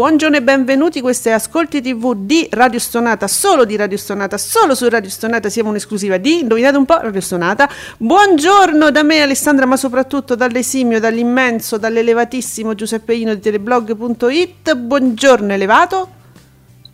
[0.00, 4.74] Buongiorno e benvenuti, questo è Ascolti TV di Radio Stonata, solo di Radio Stonata, solo
[4.74, 7.68] su Radio Stonata siamo un'esclusiva di, indovinate un po', Radio Stonata.
[7.98, 14.74] Buongiorno da me Alessandra, ma soprattutto dall'esimio, dall'immenso, dall'elevatissimo Giuseppe Ino di teleblog.it.
[14.74, 16.08] Buongiorno elevato.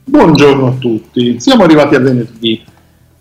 [0.03, 2.65] Buongiorno a tutti, siamo arrivati a venerdì.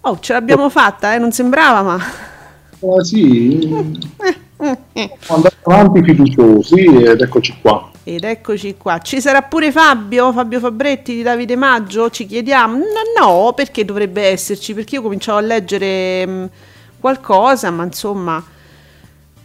[0.02, 1.20] Oh, ce l'abbiamo fatta, eh?
[1.20, 1.94] non sembrava, ma...
[1.94, 3.70] Ah, sì,
[4.18, 5.18] eh, eh, eh.
[5.28, 7.94] andando avanti fiduciosi ed eccoci qua.
[8.08, 9.00] Ed eccoci qua.
[9.00, 12.12] Ci sarà pure Fabio, Fabio Fabretti di Davide Maggio?
[12.12, 12.78] Ci chiediamo.
[13.20, 14.76] No, perché dovrebbe esserci?
[14.76, 16.46] Perché io cominciavo a leggere mh, mm,
[17.00, 18.44] qualcosa, ma insomma...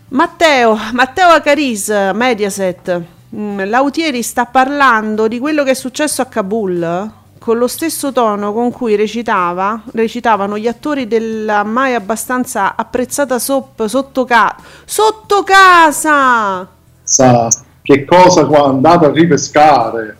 [0.08, 3.02] Matteo, Matteo Acaris, Mediaset.
[3.34, 8.52] Mm, Lautieri sta parlando di quello che è successo a Kabul con lo stesso tono
[8.52, 16.69] con cui recitava, recitavano gli attori della mai abbastanza apprezzata soap sotto, ca- sotto casa.
[17.02, 17.48] Sa
[17.91, 20.16] che cosa andate a ripescare.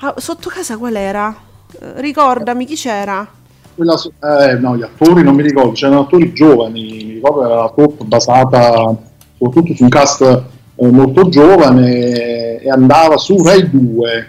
[0.00, 1.34] Ah, sotto casa qual era?
[1.80, 3.26] Eh, ricordami chi c'era.
[3.74, 7.70] Quella, eh, no, gli attori non mi ricordo, c'erano attori giovani, mi ricordo era una
[7.70, 8.96] top basata
[9.36, 14.28] soprattutto su un cast eh, molto giovane e andava su Rai 2,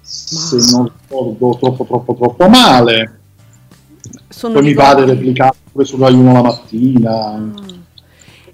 [0.00, 3.18] se non ricordo troppo troppo troppo male.
[4.28, 7.36] Sono Poi mi pare replicato pure su Rai 1 la mattina.
[7.36, 7.54] Mm.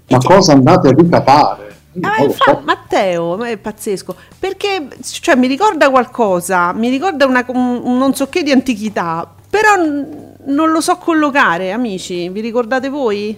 [0.07, 1.70] Ma cosa andate a ricapare?
[1.99, 8.13] Ah, infatti, Matteo, è pazzesco, perché cioè, mi ricorda qualcosa, mi ricorda una, un, non
[8.13, 13.37] so che di antichità, però n- non lo so collocare, amici, vi ricordate voi?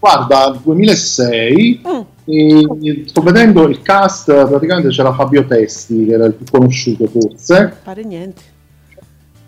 [0.00, 2.00] Guarda, 2006, mm.
[2.24, 7.76] e sto vedendo il cast, praticamente c'era Fabio Testi, che era il più conosciuto forse.
[7.84, 8.42] Pare niente.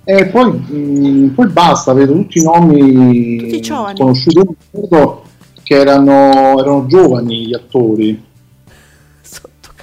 [0.05, 4.41] E poi, mh, mm, poi basta, vedo tutti i nomi tutti conosciuti
[5.63, 8.25] che erano, erano giovani gli attori.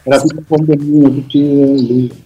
[0.03, 2.23] Era tutto un bambino, tutti lì.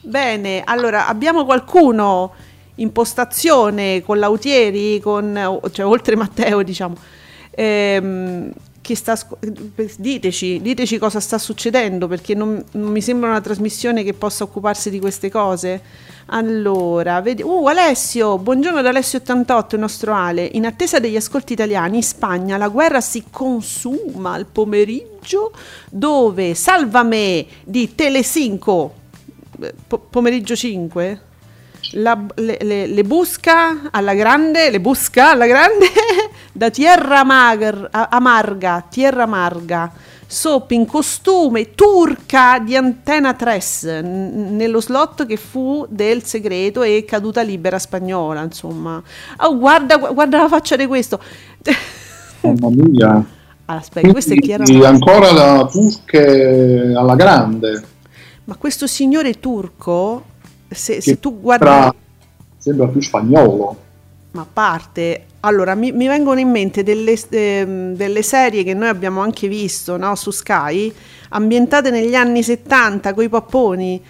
[0.00, 2.32] Bene, allora abbiamo qualcuno
[2.76, 6.96] in postazione con Lautieri, con, cioè oltre Matteo, diciamo.
[7.50, 9.16] Ehm, che sta,
[9.96, 14.90] diteci, diteci cosa sta succedendo perché non, non, mi sembra una trasmissione che possa occuparsi
[14.90, 15.80] di queste cose.
[16.26, 20.48] Allora, vedi, uh, Alessio, buongiorno ad Alessio88, il nostro Ale.
[20.52, 25.52] In attesa degli ascolti italiani, in Spagna la guerra si consuma al pomeriggio
[25.88, 28.94] dove Salva me di Telecinco,
[29.60, 31.20] eh, po- pomeriggio 5,
[31.92, 35.86] la, le, le, le, busca alla grande, le busca alla grande
[36.52, 39.92] da Tierra Mager, Amarga, Tierra Amarga,
[40.26, 43.60] soap in costume turca di Antena 3
[44.02, 49.02] n- nello slot che fu del segreto e caduta libera spagnola, insomma.
[49.38, 51.20] Oh, guarda, guarda la faccia di questo.
[52.40, 53.24] Mamma mia.
[53.64, 54.64] Aspetta, questo è chiaro.
[54.84, 57.90] Ancora la turca alla grande.
[58.44, 60.30] Ma questo signore turco
[60.74, 61.98] se, se tu guardi...
[62.58, 63.76] Sembra più spagnolo.
[64.32, 68.88] Ma a parte, allora mi, mi vengono in mente delle, eh, delle, serie che noi
[68.88, 70.92] abbiamo anche visto no, su Sky,
[71.30, 74.02] ambientate negli anni 70 con i papponi.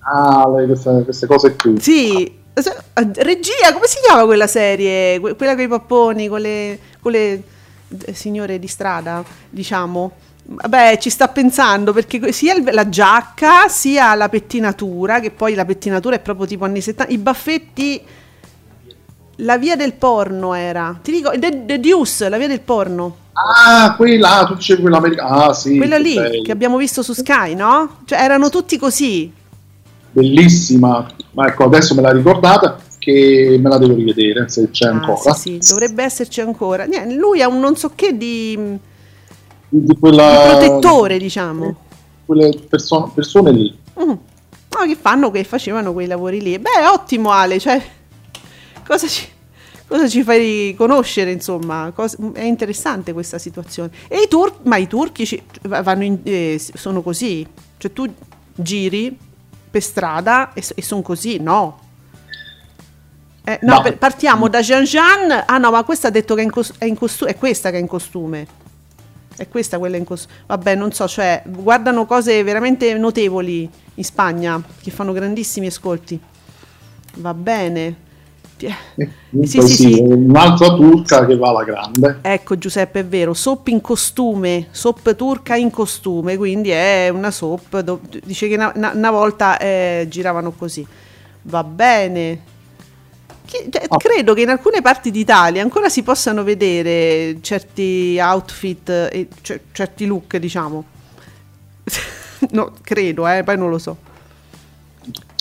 [0.00, 1.78] Ah, queste, queste cose qui.
[1.78, 5.20] Sì, eh, regia, come si chiama quella serie?
[5.20, 7.42] Quella con i papponi, con le, con le
[8.04, 10.12] eh, signore di strada, diciamo.
[10.52, 15.64] Vabbè, ci sta pensando perché sia il, la giacca sia la pettinatura, che poi la
[15.64, 18.02] pettinatura è proprio tipo anni 70, i baffetti,
[19.36, 23.16] la via del porno era, ti dico, The, The Deuce, la via del porno.
[23.32, 25.76] Ah, quella, tu dicevi quella americana, ah sì.
[25.76, 26.42] Quella lì bello.
[26.42, 27.98] che abbiamo visto su Sky, no?
[28.04, 29.32] Cioè erano tutti così.
[30.12, 34.90] Bellissima, ma ecco adesso me l'ha ricordata che me la devo rivedere se c'è Ah,
[34.90, 35.32] ancora.
[35.32, 36.84] sì, sì, dovrebbe esserci ancora.
[36.84, 38.58] Niente, lui ha un non so che di,
[39.70, 41.76] di Di quella, protettore, diciamo.
[42.26, 43.78] Quelle perso- persone lì.
[44.00, 44.08] Mm.
[44.08, 46.58] No, che fanno, che facevano quei lavori lì.
[46.58, 47.82] Beh, ottimo Ale, cioè,
[48.86, 49.26] cosa ci,
[49.86, 53.90] cosa ci fai conoscere, insomma, Cos- è interessante questa situazione.
[54.08, 57.46] E i turchi, ma i turchi ci- vanno in- eh, sono così,
[57.78, 58.06] cioè tu
[58.54, 59.16] giri
[59.70, 61.78] per strada e, sono così, no?
[63.44, 63.82] Eh, no, No.
[63.82, 65.44] per- partiamo da Jean Jean.
[65.46, 67.70] Ah no, ma questa ha detto che è in, cos- è in costume, è questa
[67.70, 68.46] che è in costume.
[69.40, 70.34] È questa quella in costume.
[70.48, 76.20] Vabbè, non so, cioè, guardano cose veramente notevoli in Spagna, che fanno grandissimi ascolti.
[77.16, 77.96] Va bene.
[78.58, 82.18] Ti- E Sì, sì, sì, un'altra turca che va alla grande.
[82.20, 87.78] Ecco Giuseppe, è vero, soap in costume, soap turca in costume, quindi è una soap,
[87.80, 90.86] do- dice che una, una- una volta eh, giravano così.
[91.44, 92.40] Va bene.
[93.50, 93.96] Cioè, Ah.
[93.96, 100.06] Credo che in alcune parti d'Italia ancora si possano vedere certi outfit e cer- certi
[100.06, 100.84] look, diciamo.
[102.52, 103.96] no, credo, eh, poi non lo so.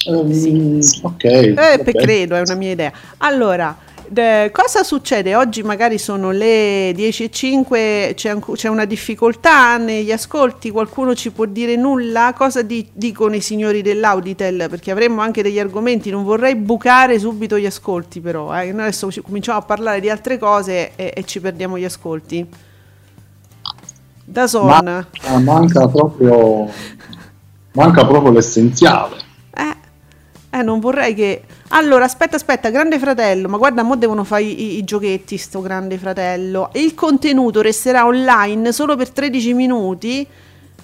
[0.08, 1.24] Ehm, Ok.
[1.24, 2.92] Eh, credo, è una mia idea.
[3.18, 3.78] Allora,
[4.10, 5.36] de- cosa succede?
[5.36, 11.76] Oggi magari sono le 10.05, c'è, c'è una difficoltà negli ascolti, qualcuno ci può dire
[11.76, 12.34] nulla?
[12.36, 14.68] Cosa di- dicono i signori dell'Auditel?
[14.70, 18.72] Perché avremmo anche degli argomenti, non vorrei bucare subito gli ascolti però, eh.
[18.72, 22.46] Noi adesso ci- cominciamo a parlare di altre cose e, e ci perdiamo gli ascolti.
[24.26, 24.68] Da Son.
[24.68, 25.06] Ma-
[25.40, 26.70] manca proprio
[27.72, 29.28] manca proprio l'essenziale.
[30.52, 31.44] Eh, non vorrei che.
[31.70, 35.98] Allora, aspetta, aspetta, Grande Fratello, ma guarda, mo devono fare i, i- giochetti, sto Grande
[36.00, 36.70] Fratello.
[36.74, 40.26] Il contenuto resterà online solo per 13 minuti.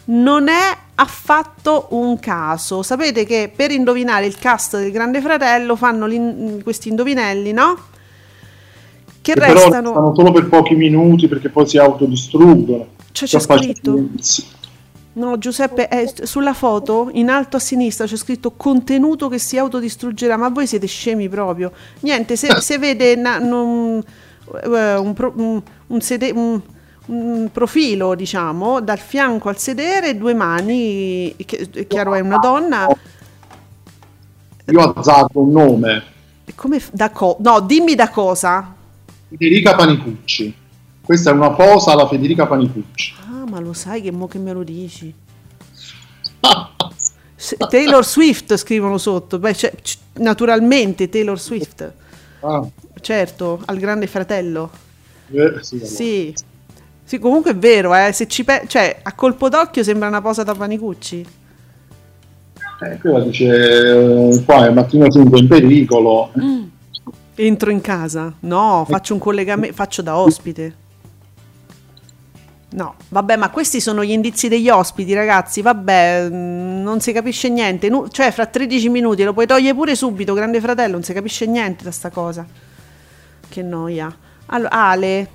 [0.08, 2.84] Non è affatto un caso.
[2.84, 6.08] Sapete che per indovinare il cast del Grande Fratello fanno
[6.62, 7.76] questi indovinelli, no?
[9.22, 9.88] Che Che però restano.
[9.90, 12.88] restano solo per pochi minuti perché poi si autodistruggono.
[13.12, 14.10] Cioè, c'è Già scritto.
[15.18, 20.36] No, Giuseppe, è sulla foto in alto a sinistra c'è scritto contenuto che si autodistruggerà,
[20.36, 21.72] ma voi siete scemi proprio.
[22.02, 24.04] Niente, se, se vede na- non-
[24.64, 26.62] eh, un, pro- un- un sede- un-
[27.52, 32.88] profilo, diciamo, dal fianco al sedere, due mani, che, è chiaro è una donna,
[34.68, 36.04] Io ho azzardo un nome,
[36.56, 38.74] come da co- no, dimmi da cosa.
[39.30, 40.54] Federica Panicucci.
[41.02, 43.14] Questa è una posa alla Federica Panicucci.
[43.46, 45.14] Ah, ma lo sai che mo che me lo dici?
[47.70, 51.94] Taylor Swift scrivono sotto, Beh, c'è- c- naturalmente Taylor Swift.
[52.42, 52.66] Ah,
[53.00, 54.72] Certo, al grande fratello.
[55.32, 55.90] eh, sì, allora.
[55.90, 56.34] Sì.
[57.04, 60.42] Sì, comunque è vero, eh, se ci pe- cioè, a colpo d'occhio sembra una posa
[60.42, 61.24] da Panicucci.
[62.82, 66.32] Eh, quella dice eh, qua è Mattino 5 in pericolo.
[67.36, 68.34] Entro in casa.
[68.40, 70.76] No, faccio un collegamento, faccio da ospite.
[72.76, 75.62] No, vabbè, ma questi sono gli indizi degli ospiti, ragazzi.
[75.62, 77.88] Vabbè, mm, non si capisce niente.
[77.88, 81.46] Nu- cioè, fra 13 minuti lo puoi togliere pure subito, grande fratello, non si capisce
[81.46, 82.46] niente da sta cosa.
[83.48, 84.14] Che noia.
[84.48, 85.30] Allora, Ale,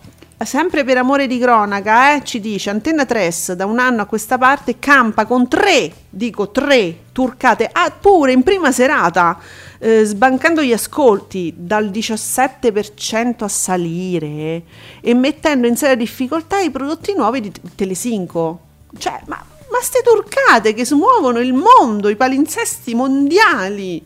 [0.44, 4.37] sempre per amore di cronaca, eh, ci dice Antenna 3 da un anno a questa
[4.37, 9.38] parte campa con tre, dico tre, turcate, ah, pure in prima serata,
[9.82, 14.62] eh, sbancando gli ascolti dal 17% a salire
[15.00, 18.60] e mettendo in seria difficoltà i prodotti nuovi di Telesinco.
[18.96, 24.04] Cioè, ma, ma ste turcate che smuovono il mondo, i palinsesti mondiali.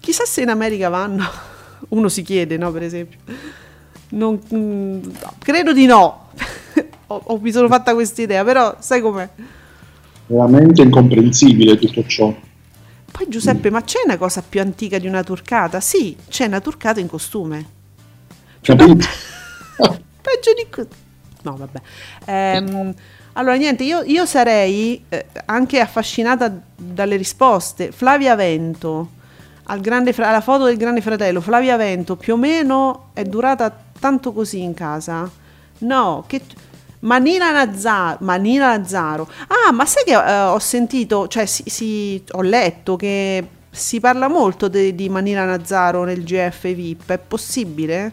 [0.00, 1.24] Chissà se in America vanno.
[1.88, 3.18] Uno si chiede, no, per esempio.
[4.10, 6.28] Non, mm, no, credo di no.
[7.08, 9.28] Ho- ho- mi sono fatta questa idea, però sai com'è?
[10.26, 12.34] Veramente incomprensibile tutto ciò.
[13.16, 15.80] Poi Giuseppe, ma c'è una cosa più antica di una turcata?
[15.80, 17.66] Sì, c'è una turcata in costume.
[18.60, 19.06] Capito?
[20.20, 20.88] Peggio di così.
[21.40, 21.80] No, vabbè.
[22.26, 22.94] Ehm,
[23.32, 27.90] allora, niente, io, io sarei eh, anche affascinata dalle risposte.
[27.90, 29.12] Flavia Vento,
[29.64, 33.74] al grande fra- alla foto del grande fratello, Flavia Vento più o meno è durata
[33.98, 35.30] tanto così in casa?
[35.78, 36.42] No, che...
[37.00, 39.28] Manila Nazzaro, Manila Nazzaro.
[39.48, 44.28] Ah, ma sai che eh, ho sentito, cioè sì, sì, ho letto che si parla
[44.28, 48.12] molto de- di Manila Nazzaro nel GF VIP, è possibile?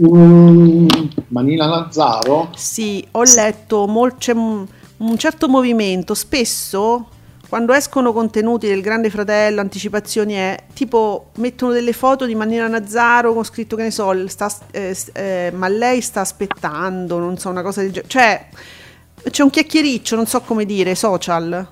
[0.00, 0.88] Mm,
[1.28, 2.50] Manila Lazzaro?
[2.54, 4.66] Sì, ho letto, mol- c'è un,
[4.98, 7.08] un certo movimento, spesso
[7.48, 13.32] quando escono contenuti del Grande Fratello, anticipazioni è, tipo mettono delle foto di Manila Nazzaro
[13.32, 17.62] con scritto che ne so, sta, eh, eh, ma lei sta aspettando, non so, una
[17.62, 18.08] cosa del genere.
[18.08, 18.46] Cioè,
[19.30, 21.68] c'è un chiacchiericcio, non so come dire, social.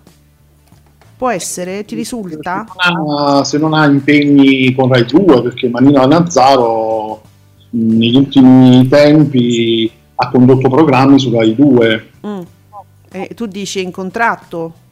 [1.16, 1.84] Può essere?
[1.84, 2.66] Ti risulta?
[2.68, 7.22] Se non ha, se non ha impegni con Rai 2, perché Manino Nazzaro
[7.70, 12.10] negli ultimi tempi ha condotto programmi su Rai 2.
[12.26, 12.40] Mm.
[13.10, 14.82] E tu dici in contratto?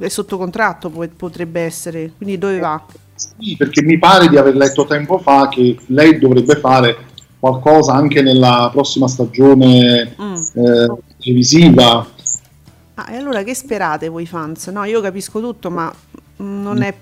[0.00, 2.82] È sotto contratto potrebbe essere, quindi dove va?
[3.14, 6.96] Sì, perché mi pare di aver letto tempo fa che lei dovrebbe fare
[7.38, 10.34] qualcosa anche nella prossima stagione mm.
[10.34, 12.06] eh, televisiva.
[12.94, 14.68] Ah, e allora che sperate voi fans?
[14.68, 15.92] No, io capisco tutto, ma
[16.36, 16.94] non è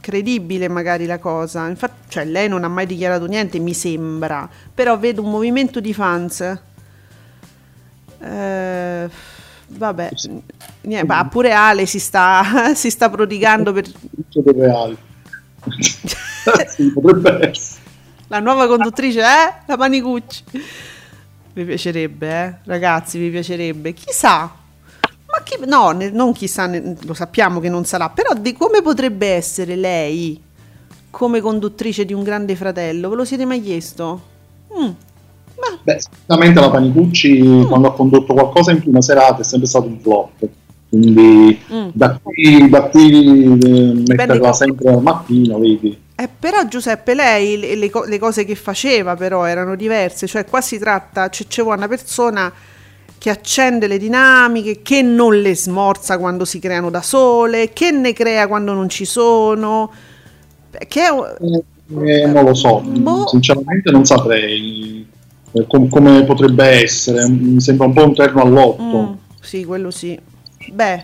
[0.00, 1.66] credibile magari la cosa.
[1.68, 4.48] Infatti, cioè, lei non ha mai dichiarato niente, mi sembra.
[4.74, 6.40] Però vedo un movimento di fans.
[8.18, 9.10] Eh,
[9.66, 10.10] vabbè,
[10.82, 13.90] niente, bah, pure Ale si sta, si sta prodigando per...
[14.44, 14.96] Reale.
[16.68, 17.84] sì, potrebbe essere.
[18.28, 19.62] La nuova conduttrice è eh?
[19.66, 20.44] la Panicucci.
[21.54, 22.54] Mi piacerebbe, eh?
[22.64, 23.92] ragazzi, mi piacerebbe.
[23.92, 28.52] Chissà, ma chi, no, ne, non chissà, ne, lo sappiamo che non sarà, però di
[28.52, 30.42] come potrebbe essere lei
[31.10, 33.08] come conduttrice di un grande fratello?
[33.08, 34.20] Ve lo siete mai chiesto?
[34.78, 34.90] Mm.
[35.82, 37.64] Beh, sicuramente la Panicucci mm.
[37.66, 40.48] quando ha condotto qualcosa in prima serata è sempre stato un flop.
[40.88, 41.88] Quindi mm.
[41.92, 46.04] da qui, da qui eh, metterla sempre al mattino, vedi.
[46.18, 50.62] Eh, però Giuseppe, lei le, le, le, cose che faceva però erano diverse, cioè qua
[50.62, 52.50] si tratta, c'è, c'è una persona
[53.18, 58.12] che accende le dinamiche, che non le smorza quando si creano da sole, che ne
[58.12, 59.90] crea quando non ci sono.
[60.70, 61.10] Che è...
[61.10, 63.26] eh, non lo so, boh.
[63.26, 65.15] sinceramente non saprei eh,
[65.66, 68.82] com- come potrebbe essere, mi sembra un po' un terno all'otto.
[68.82, 70.18] Mm, sì, quello sì.
[70.72, 71.02] Beh,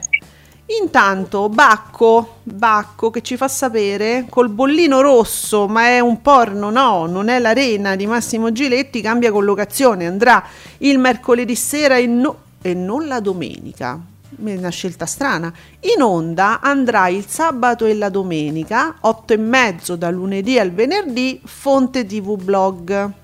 [0.81, 7.07] Intanto Bacco, Bacco che ci fa sapere col bollino rosso, ma è un porno, no,
[7.07, 10.43] non è l'arena di Massimo Giletti, cambia collocazione, andrà
[10.79, 14.01] il mercoledì sera e, no, e non la domenica.
[14.45, 15.53] È una scelta strana.
[15.95, 21.39] In onda andrà il sabato e la domenica, 8 e mezzo da lunedì al venerdì,
[21.45, 23.21] fonte TV blog.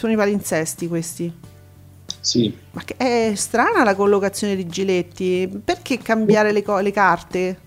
[0.00, 1.30] Sono i palinsesti questi.
[2.20, 2.50] Sì.
[2.70, 7.58] Ma è strana la collocazione di Giletti, perché cambiare le, co- le carte?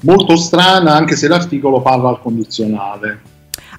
[0.00, 3.20] Molto strana, anche se l'articolo parla al condizionale.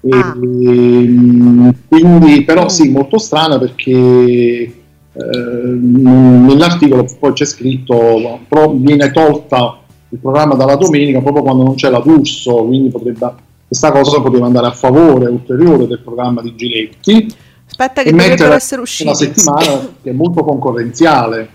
[0.10, 0.38] Ah.
[0.38, 2.68] E, quindi, però, mm.
[2.68, 4.74] sì, molto strana perché eh,
[5.12, 11.90] nell'articolo poi c'è scritto pro, viene tolta il programma dalla domenica proprio quando non c'è
[11.90, 13.34] la D'Urso, quindi potrebbe,
[13.68, 17.48] questa cosa poteva andare a favore ulteriore del programma di Giletti
[17.82, 19.08] Aspetta che dovrebbero essere usciti.
[19.08, 21.52] Una settimana che è molto concorrenziale.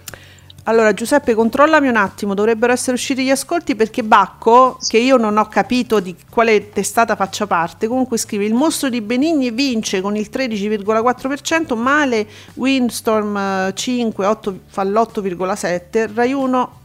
[0.66, 5.36] Allora Giuseppe, controllami un attimo, dovrebbero essere usciti gli ascolti perché Bacco, che io non
[5.36, 10.16] ho capito di quale testata faccia parte, comunque scrive il mostro di Benigni vince con
[10.16, 16.80] il 13,4%, male Windstorm 5 8, fa l'8,7%, Rai 1,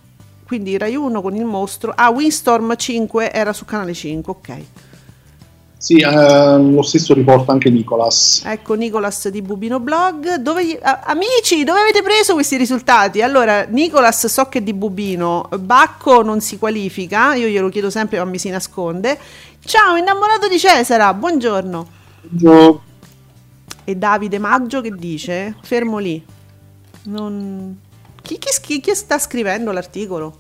[0.46, 4.58] quindi Rai 1 con il mostro, ah Windstorm 5 era su canale 5, ok.
[5.80, 8.42] Sì, ehm, lo stesso riporta anche Nicolas.
[8.46, 10.36] Ecco Nicolas di Bubino Blog.
[10.36, 13.22] Dove, a, amici, dove avete preso questi risultati?
[13.22, 18.18] Allora, Nicolas so che è di Bubino, Bacco non si qualifica, io glielo chiedo sempre
[18.18, 19.18] ma mi si nasconde.
[19.64, 21.88] Ciao, innamorato di Cesara, buongiorno.
[22.24, 22.82] Buongiorno.
[23.86, 25.56] E Davide Maggio che dice?
[25.62, 26.22] Fermo lì.
[27.04, 27.80] Non...
[28.22, 30.38] Chi, chi, chi sta scrivendo l'articolo?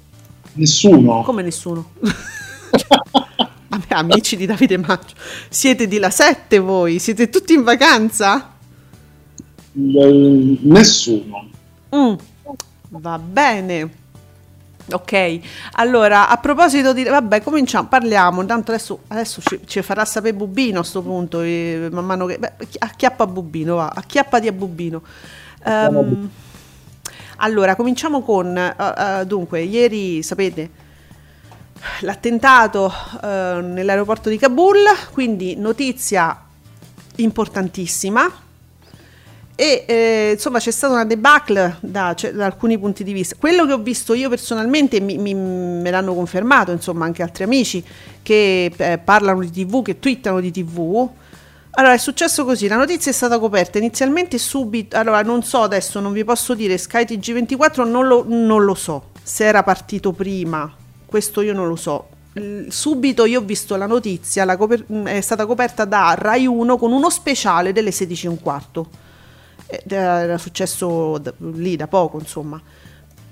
[0.55, 1.22] Nessuno.
[1.22, 1.91] Come nessuno?
[3.89, 5.15] amici di Davide Maggio,
[5.49, 6.99] siete di La 7 voi?
[6.99, 8.53] Siete tutti in vacanza?
[9.73, 11.49] Nessuno.
[11.95, 12.13] Mm,
[12.89, 13.97] va bene.
[14.91, 15.39] Ok,
[15.73, 17.03] allora a proposito di...
[17.03, 21.89] Vabbè, cominciamo, parliamo, intanto adesso, adesso ci, ci, farà sapere Bubino a questo punto, eh,
[21.91, 22.39] man mano che...
[22.39, 25.03] Beh, acchiappa Bubino, va, acchiappati a Bubino.
[25.63, 26.29] Um,
[27.38, 28.47] allora, cominciamo con...
[28.47, 30.69] Uh, uh, dunque, ieri, sapete,
[32.01, 32.91] l'attentato
[33.24, 34.77] eh, nell'aeroporto di Kabul,
[35.12, 36.45] quindi notizia
[37.15, 38.48] importantissima.
[39.55, 43.36] E eh, insomma c'è stata una debacle da, cioè, da, alcuni punti di vista.
[43.38, 47.83] Quello che ho visto io personalmente mi, mi, me l'hanno confermato, insomma, anche altri amici
[48.24, 51.09] che eh, parlano di TV, che twittano di TV.
[51.71, 54.95] Allora è successo così: la notizia è stata coperta inizialmente subito.
[54.95, 59.07] Allora non so adesso, non vi posso dire Sky TG24, non lo, non lo so
[59.21, 60.78] se era partito prima
[61.09, 62.07] questo io non lo so.
[62.69, 66.91] Subito io ho visto la notizia, la coper- è stata coperta da Rai 1 con
[66.91, 68.85] uno speciale delle 16.15.
[69.87, 72.61] Era successo da, lì da poco, insomma.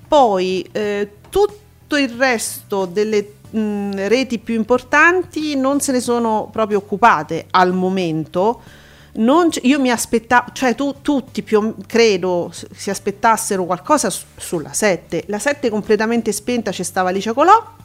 [0.08, 6.80] Poi eh, tutto il resto delle mh, reti più importanti non se ne sono proprio
[6.80, 8.62] occupate al momento.
[9.18, 15.24] Non, io mi aspettavo, cioè tu, tutti più credo si aspettassero qualcosa su, sulla 7.
[15.28, 17.76] La 7 completamente spenta, c'è stava Alicia Colò,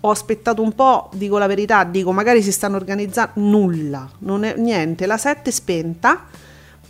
[0.00, 4.54] ho aspettato un po', dico la verità, dico magari si stanno organizzando, nulla, non è
[4.56, 6.26] niente, la 7 spenta,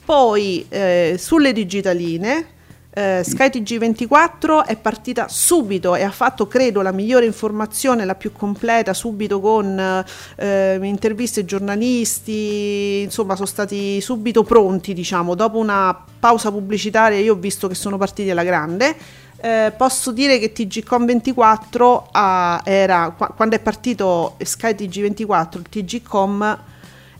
[0.05, 2.54] poi eh, sulle digitaline
[2.97, 8.31] eh, Sky TG24 è partita subito e ha fatto, credo, la migliore informazione, la più
[8.31, 10.05] completa, subito con
[10.37, 17.37] eh, interviste giornalisti, insomma sono stati subito pronti, diciamo, dopo una pausa pubblicitaria io ho
[17.37, 18.95] visto che sono partiti alla grande.
[19.41, 26.59] Eh, posso dire che TGCom 24 ah, era quando è partito Sky TG24, il TGCom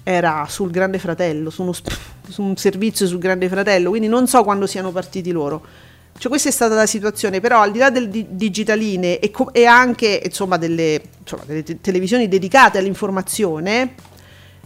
[0.05, 1.73] era sul Grande Fratello, su, uno,
[2.29, 5.63] su un servizio sul Grande Fratello, quindi non so quando siano partiti loro.
[6.17, 9.53] Cioè, questa è stata la situazione, però al di là del di- digitaline e, co-
[9.53, 13.95] e, anche insomma, delle, insomma, delle te- televisioni dedicate all'informazione,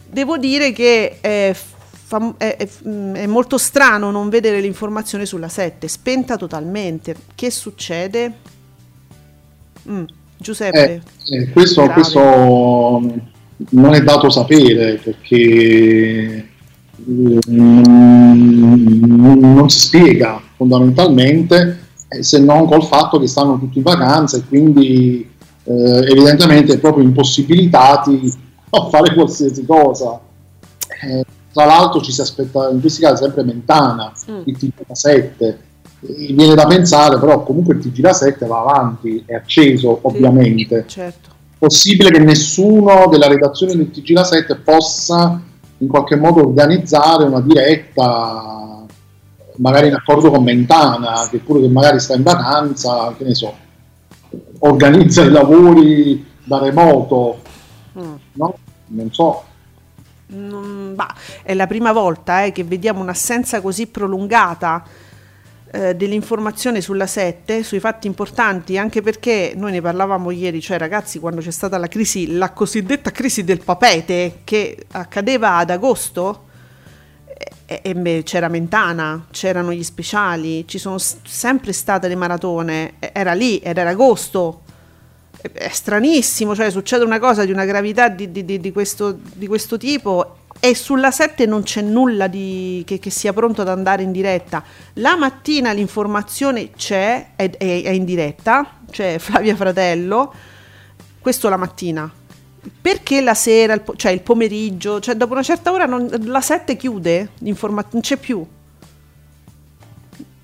[0.07, 2.69] devo dire che è, fa- è, è,
[3.13, 7.17] è, molto strano non vedere l'informazione sulla 7, spenta totalmente.
[7.35, 8.33] Che succede?
[9.89, 10.05] Mm,
[10.37, 11.03] Giuseppe.
[11.31, 12.21] Eh, eh, questo, questo
[13.71, 16.38] non è dato sapere perché
[17.11, 19.03] mm,
[19.41, 24.45] non si spiega fondamentalmente eh, se non col fatto che stanno tutti in vacanza e
[24.47, 25.29] quindi
[25.65, 28.33] eh, evidentemente proprio impossibilitati
[28.71, 30.21] a fare qualsiasi cosa.
[31.03, 34.41] Eh, tra l'altro ci si aspetta in questi casi sempre Mentana, mm.
[34.45, 35.55] il TG7.
[36.01, 40.85] Viene da pensare, però comunque il TG7 va avanti, è acceso ovviamente.
[40.87, 45.43] certo possibile che nessuno della redazione del TG La 7 possa
[45.79, 48.85] in qualche modo organizzare una diretta,
[49.57, 53.55] magari in accordo con Mentana, che pure che magari sta in vacanza, che ne so,
[54.61, 57.41] organizza i lavori da remoto,
[57.99, 58.15] mm.
[58.33, 58.55] no?
[58.87, 59.43] Non so.
[60.33, 64.85] Mm, bah, è la prima volta eh, che vediamo un'assenza così prolungata
[65.71, 71.19] eh, dell'informazione sulla 7, sui fatti importanti, anche perché noi ne parlavamo ieri, cioè ragazzi,
[71.19, 76.47] quando c'è stata la crisi, la cosiddetta crisi del papete, che accadeva ad agosto,
[77.67, 83.35] e, e c'era Mentana, c'erano gli speciali, ci sono s- sempre state le maratone, era
[83.35, 84.63] lì, era agosto,
[85.53, 89.77] è stranissimo, cioè succede una cosa di una gravità di, di, di, questo, di questo
[89.77, 94.13] tipo e sulla 7 non c'è nulla di, che, che, sia pronto ad andare in
[94.13, 94.63] diretta.
[94.95, 100.33] La mattina l'informazione c'è, è, è, è in diretta, c'è Flavia Fratello,
[101.21, 102.11] questo la mattina.
[102.81, 106.77] Perché la sera, il, cioè il pomeriggio, cioè dopo una certa ora non, la 7
[106.77, 108.45] chiude, non c'è più.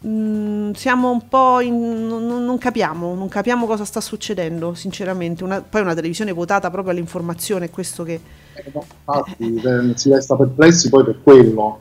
[0.07, 5.42] Mm, siamo un po' in, non, non, capiamo, non capiamo cosa sta succedendo, sinceramente.
[5.42, 8.20] Una, poi una televisione votata proprio all'informazione, è questo che
[8.62, 11.81] infatti si resta perplessi poi per quello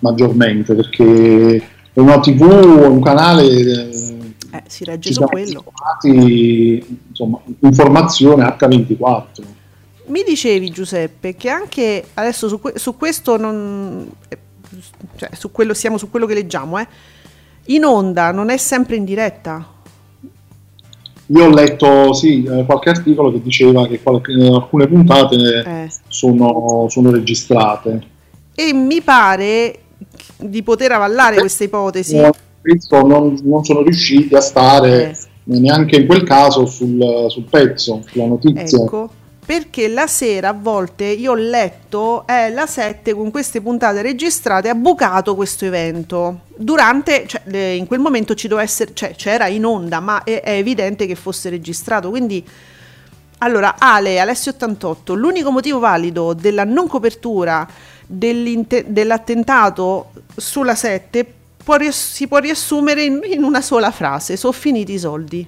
[0.00, 1.56] maggiormente perché
[1.92, 5.64] è una tv, un canale eh, eh, si regge su quello.
[6.04, 9.24] insomma, informazione H24
[10.06, 14.38] mi dicevi Giuseppe che anche adesso su, que- su questo non eh,
[15.16, 16.86] cioè su quello siamo su quello che leggiamo eh.
[17.66, 19.78] in onda non è sempre in diretta
[21.32, 25.88] io ho letto sì, eh, qualche articolo che diceva che qualche, alcune puntate eh.
[26.08, 28.02] sono, sono, registrate.
[28.54, 29.78] E mi pare
[30.36, 32.16] di poter avallare eh, questa ipotesi.
[32.16, 35.16] Non, non, sono riusciti a stare eh.
[35.44, 38.78] neanche in quel caso sul, sul pezzo, sulla notizia.
[38.78, 39.10] Ecco
[39.50, 44.68] perché la sera a volte io ho letto è la 7 con queste puntate registrate
[44.68, 49.64] ha bucato questo evento durante cioè, in quel momento ci doveva essere cioè c'era in
[49.64, 52.46] onda ma è, è evidente che fosse registrato quindi
[53.38, 57.66] allora Ale Alessio 88 l'unico motivo valido della non copertura
[58.06, 61.26] dell'attentato sulla 7
[61.64, 65.44] può riass- si può riassumere in, in, una sola frase sono finiti i soldi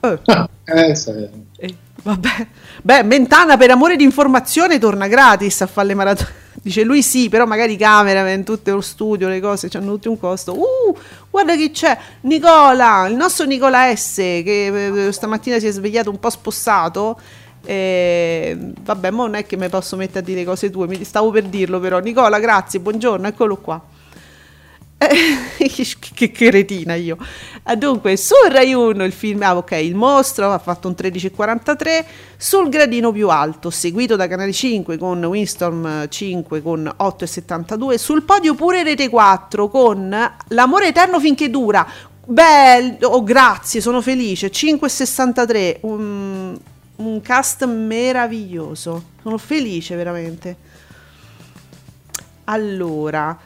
[0.00, 0.20] eh.
[0.64, 1.28] eh, sì.
[1.58, 1.84] eh.
[2.06, 2.46] Vabbè,
[2.82, 6.44] beh, Mentana per amore di informazione torna gratis a fare le maratone.
[6.62, 10.16] Dice lui sì, però magari camera, in tutto lo studio, le cose, hanno tutti un
[10.16, 10.56] costo.
[10.56, 10.96] Uh,
[11.28, 16.20] guarda chi c'è, Nicola, il nostro Nicola S, che eh, stamattina si è svegliato un
[16.20, 17.18] po' spossato.
[17.64, 21.32] E, vabbè, ma non è che mi posso mettere a dire cose tue, mi stavo
[21.32, 21.98] per dirlo però.
[21.98, 23.82] Nicola, grazie, buongiorno, eccolo qua.
[24.98, 25.68] Eh,
[26.14, 27.18] che, cretina io.
[27.64, 32.04] Ah, dunque, su Rai 1 il film, ah, ok, il mostro ha fatto un 13,43
[32.36, 38.54] sul gradino più alto, seguito da Canale 5 con Winstorm 5 con 8,72, sul podio
[38.54, 41.86] pure Rete 4 con L'amore eterno finché dura.
[42.24, 44.50] Bello, oh, grazie, sono felice.
[44.50, 46.58] 5,63, un,
[46.96, 49.04] un cast meraviglioso.
[49.22, 50.56] Sono felice veramente.
[52.44, 53.38] Allora,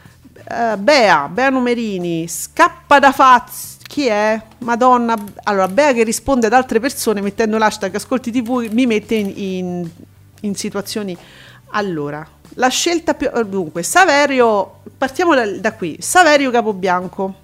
[0.48, 3.78] Uh, Bea, Bea Numerini, scappa da Fazio.
[3.82, 4.40] Chi è?
[4.58, 5.16] Madonna.
[5.44, 9.90] Allora, Bea che risponde ad altre persone mettendo l'hashtag Ascolti TV mi mette in, in,
[10.42, 11.16] in situazioni.
[11.72, 13.30] Allora, la scelta più...
[13.32, 15.96] Eh, dunque, Saverio, partiamo da, da qui.
[16.00, 17.34] Saverio Capobianco,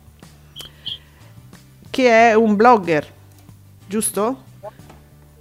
[1.90, 3.12] che è un blogger,
[3.86, 4.44] giusto?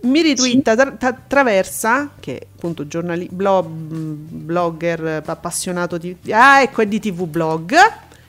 [0.06, 6.16] Mi ritwitta tra- tra- Traversa, che è appunto giornali- blog, blogger appassionato di...
[6.30, 7.76] Ah, ecco, è di TV Blog.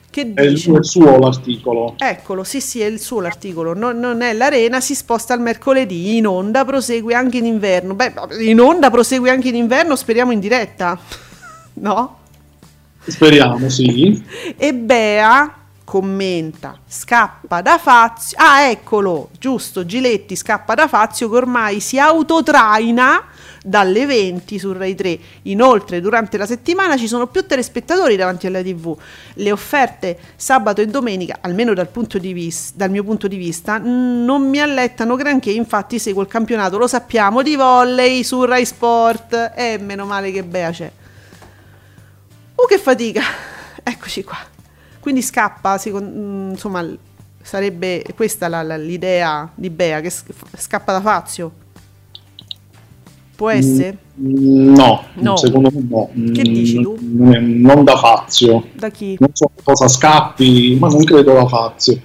[0.09, 1.93] Che è dice, il suo l'articolo.
[1.97, 3.73] Eccolo, sì, sì, è il suo l'articolo.
[3.73, 6.17] Non, non, è l'arena, si sposta al mercoledì.
[6.17, 7.93] In onda prosegue anche in inverno.
[7.93, 10.99] Beh, in onda prosegue anche in inverno, speriamo in diretta.
[11.75, 12.17] no?
[13.05, 14.23] Speriamo, sì.
[14.57, 21.79] E Bea commenta, scappa da Fazio, ah eccolo, giusto, Giletti scappa da Fazio che ormai
[21.79, 23.23] si autotraina
[23.63, 25.17] dalle 20 su Rai 3.
[25.43, 28.97] Inoltre durante la settimana ci sono più telespettatori davanti alla tv.
[29.35, 34.59] Le offerte sabato e domenica, almeno dal, vis- dal mio punto di vista, non mi
[34.59, 39.53] allettano granché, infatti seguo il campionato, lo sappiamo, di volley su Rai Sport.
[39.55, 40.91] E eh, meno male che Bea c'è.
[42.55, 43.21] Uh, che fatica!
[43.87, 44.56] Eccoci qua.
[45.07, 46.85] Quindi scappa, secondo, mm, insomma,
[47.41, 51.49] sarebbe questa la, la, l'idea di Bea, che scappa da Fazio.
[53.33, 53.97] Può mm, essere?
[54.15, 55.37] No, no.
[55.37, 56.09] secondo me no.
[56.33, 56.97] Che dici tu?
[56.99, 58.65] Non da Fazio.
[58.73, 59.15] Da chi?
[59.17, 62.01] Non so cosa scappi, ma non credo da Fazio.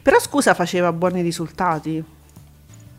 [0.00, 2.00] Però scusa, faceva buoni risultati.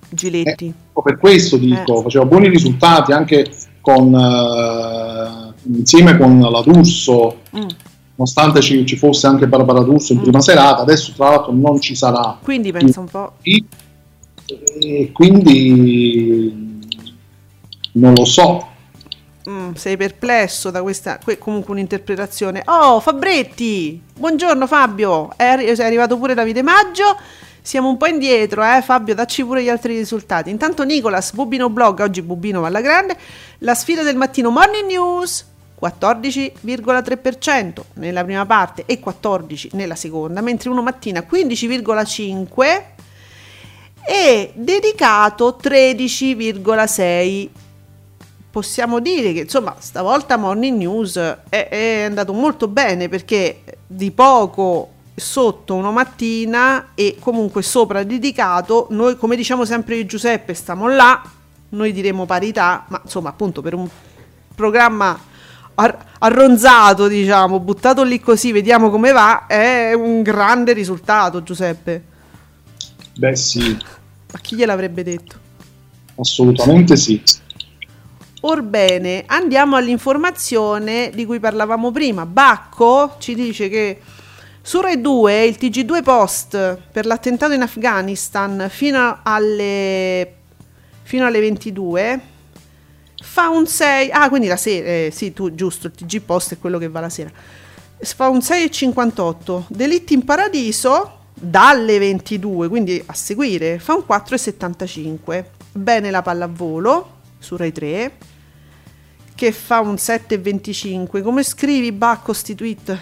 [0.10, 0.68] Giletti.
[0.68, 2.04] Eh, per questo dico, eh.
[2.04, 7.38] faceva buoni risultati anche con, uh, insieme con la D'Urso.
[7.58, 7.88] Mm
[8.20, 10.24] nonostante ci, ci, fosse anche Barbara D'Urso in mm.
[10.24, 12.38] prima serata, adesso tra l'altro non ci sarà.
[12.44, 13.34] Quindi pensa un po'.
[13.42, 16.82] E quindi
[17.94, 18.68] non lo so.
[19.50, 22.62] Mm, sei perplesso da questa, comunque un'interpretazione.
[22.66, 24.02] Oh, Fabretti!
[24.18, 27.18] Buongiorno Fabio, è, è arrivato pure Davide Maggio.
[27.62, 30.50] Siamo un po' indietro, eh Fabio, dacci pure gli altri risultati.
[30.50, 33.16] Intanto Nicolas, Bubino Blog, oggi Bubino va alla grande.
[33.60, 35.46] La sfida del mattino Morning News,
[35.82, 42.82] 14,3% nella prima parte e 14% nella seconda, mentre uno mattina 15,5%
[44.06, 47.50] e dedicato 13,6%.
[48.52, 51.18] Possiamo dire che insomma stavolta Morning News
[51.50, 58.88] è, è andato molto bene perché di poco sotto uno mattina e comunque sopra dedicato,
[58.90, 61.22] noi come diciamo sempre io Giuseppe stiamo là,
[61.70, 63.88] noi diremo parità, ma insomma appunto per un
[64.56, 65.29] programma
[65.80, 72.04] ar- arronzato, diciamo, buttato lì così, vediamo come va, è un grande risultato, Giuseppe.
[73.16, 73.78] Beh, sì.
[74.32, 75.36] Ma chi gliel'avrebbe detto?
[76.16, 77.22] Assolutamente sì.
[78.42, 82.26] Orbene, andiamo all'informazione di cui parlavamo prima.
[82.26, 84.00] Bacco ci dice che
[84.62, 90.36] su Rai 2 il TG2 Post per l'attentato in Afghanistan fino alle,
[91.04, 92.22] fino alle 22
[93.22, 96.60] fa un 6, ah quindi la sera, eh, sì tu giusto, il TG Post è
[96.60, 97.32] quello che va la sera,
[97.98, 106.10] fa un 6,58, Delitti in Paradiso dalle 22, quindi a seguire, fa un 4,75, Bene
[106.10, 108.12] la pallavolo su Rai 3
[109.36, 113.00] che fa un 7,25, come scrivi Bacco sti tweet?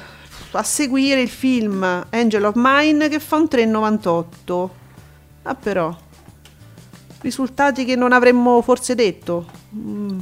[0.52, 4.70] A seguire il film Angel of Mine che fa un 3,98,
[5.44, 5.98] ah però
[7.22, 9.46] risultati che non avremmo forse detto.
[9.76, 10.20] Mm.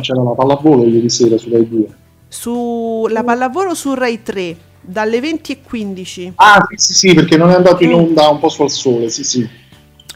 [0.00, 1.86] C'era la pallavolo ieri sera su Rai 2.
[2.28, 6.32] Su la pallavolo su Rai 3 dalle 20 e 15.
[6.36, 9.24] Ah, sì, sì, sì, perché non è andato in onda un po' sul sole, sì,
[9.24, 9.48] sì.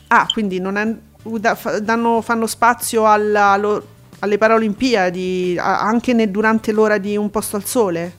[0.09, 0.95] Ah, quindi non è,
[1.81, 3.61] danno, fanno spazio alla,
[4.21, 8.19] alle Paralimpiadi anche nel, durante l'ora di Un posto al sole?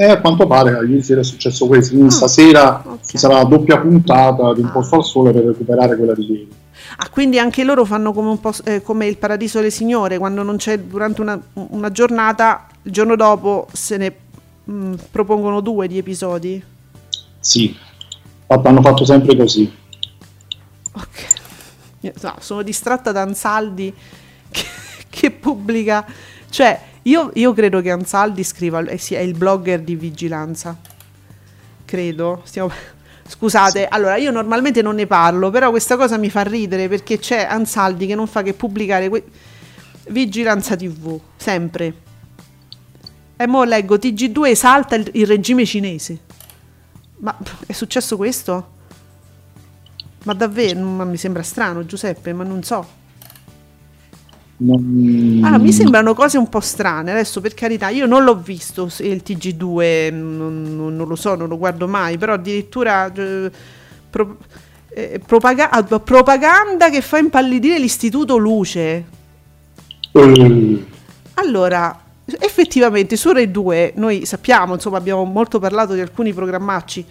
[0.00, 3.04] Eh, a quanto pare ieri sera è successo questo, quindi oh, stasera okay.
[3.04, 6.48] ci sarà la doppia puntata di Un posto al sole per recuperare quella di ieri.
[6.96, 10.78] Ah, quindi anche loro fanno come, eh, come il Paradiso delle Signore, quando non c'è
[10.78, 14.14] durante una, una giornata, il giorno dopo se ne
[14.64, 16.64] mh, mm, propongono due di episodi?
[17.38, 17.76] Sì,
[18.46, 19.70] hanno fatto sempre così.
[20.92, 22.10] Ok.
[22.22, 23.92] No, sono distratta da Ansaldi
[24.50, 24.64] che,
[25.10, 26.06] che pubblica...
[26.48, 30.76] Cioè, io, io, credo che Ansaldi scriva, eh, sia il blogger di vigilanza.
[31.84, 32.42] Credo.
[32.44, 32.70] Stiamo
[33.30, 37.46] Scusate, allora io normalmente non ne parlo, però questa cosa mi fa ridere perché c'è
[37.48, 39.24] Ansaldi che non fa che pubblicare que-
[40.08, 41.94] Vigilanza TV, sempre.
[43.36, 46.18] E mo leggo TG2 esalta il, il regime cinese.
[47.18, 47.36] Ma
[47.66, 48.78] è successo questo?
[50.24, 50.80] Ma davvero?
[50.80, 52.98] Ma mi sembra strano, Giuseppe, ma non so.
[54.62, 55.40] Non...
[55.42, 57.10] Ah, mi sembrano cose un po' strane.
[57.12, 61.56] Adesso, per carità, io non l'ho visto il TG2, non, non lo so, non lo
[61.56, 63.50] guardo mai, però addirittura eh,
[64.10, 64.36] pro,
[64.90, 69.04] eh, propaga- ah, propaganda che fa impallidire l'istituto Luce.
[70.18, 70.76] Mm.
[71.34, 77.04] Allora, effettivamente su Rai 2 noi sappiamo, insomma, abbiamo molto parlato di alcuni programmacci.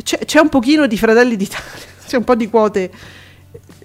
[0.00, 1.66] C'è, c'è un pochino di Fratelli d'Italia,
[2.06, 2.90] c'è un po' di quote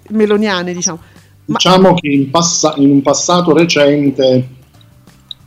[0.10, 1.94] meloniane, diciamo Diciamo ma...
[1.96, 4.48] che in, passa- in, un passato recente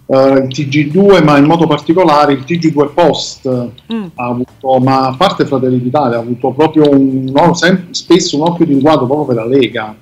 [0.06, 4.04] uh, il TG2, ma in modo particolare il TG2 Post mm.
[4.14, 8.48] ha avuto, ma a parte Fratelli d'Italia, ha avuto proprio un, no, sem- spesso un
[8.48, 9.94] occhio di riguardo proprio per la Lega.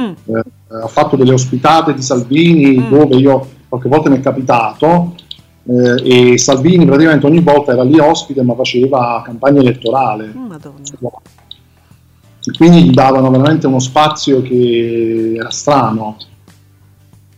[0.00, 0.12] Mm.
[0.26, 0.42] Eh,
[0.82, 2.88] ha fatto delle ospitate di Salvini mm.
[2.88, 5.14] dove io qualche volta mi è capitato
[5.66, 10.32] eh, e Salvini praticamente ogni volta era lì ospite ma faceva campagna elettorale.
[10.34, 10.82] Madonna
[12.52, 16.16] quindi gli davano veramente uno spazio che era strano.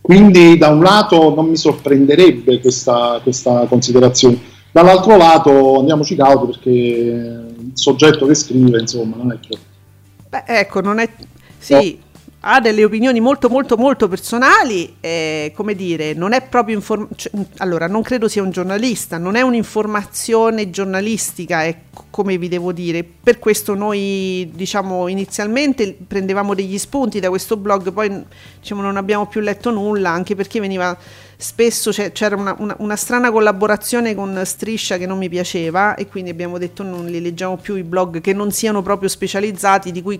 [0.01, 4.39] Quindi da un lato non mi sorprenderebbe questa, questa considerazione,
[4.71, 9.57] dall'altro lato andiamoci cauti perché il soggetto che scrive insomma non è che...
[10.29, 11.09] Beh, ecco, non è...
[11.57, 11.99] Sì,
[12.49, 17.31] ha delle opinioni molto molto molto personali, eh, come dire, non è proprio inform- cioè,
[17.57, 21.75] allora non credo sia un giornalista, non è un'informazione giornalistica, è
[22.09, 23.03] come vi devo dire.
[23.03, 28.23] Per questo noi diciamo inizialmente prendevamo degli spunti da questo blog, poi
[28.59, 30.97] diciamo non abbiamo più letto nulla, anche perché veniva
[31.35, 36.31] spesso c'era una, una, una, strana collaborazione con Striscia che non mi piaceva e quindi
[36.31, 40.19] abbiamo detto non li leggiamo più i blog che non siano proprio specializzati, di cui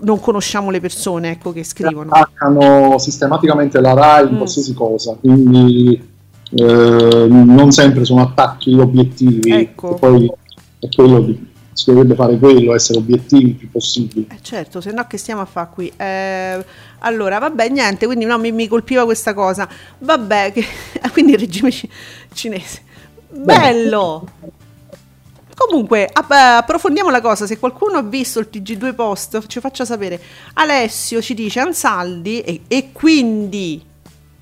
[0.00, 2.10] non conosciamo le persone ecco, che scrivono.
[2.10, 4.36] Attaccano sistematicamente la RAI in mm.
[4.36, 6.14] qualsiasi cosa, quindi
[6.50, 9.50] eh, non sempre sono attacchi obiettivi.
[9.50, 9.94] Ecco.
[9.94, 10.30] poi
[10.78, 14.26] è quello di, si dovrebbe fare quello, essere obiettivi più possibile.
[14.30, 15.92] Eh certo, se no che stiamo a fare qui?
[15.96, 16.64] Eh,
[17.00, 19.68] allora, vabbè, niente, quindi no, mi, mi colpiva questa cosa.
[19.98, 20.64] Vabbè, che,
[21.12, 21.88] quindi il regime c-
[22.32, 22.82] cinese.
[23.30, 24.26] Bello!
[24.40, 24.55] Beh.
[25.56, 27.46] Comunque, approfondiamo la cosa.
[27.46, 30.20] Se qualcuno ha visto il TG2 Post, ci faccia sapere.
[30.52, 33.82] Alessio ci dice Ansaldi e, e quindi,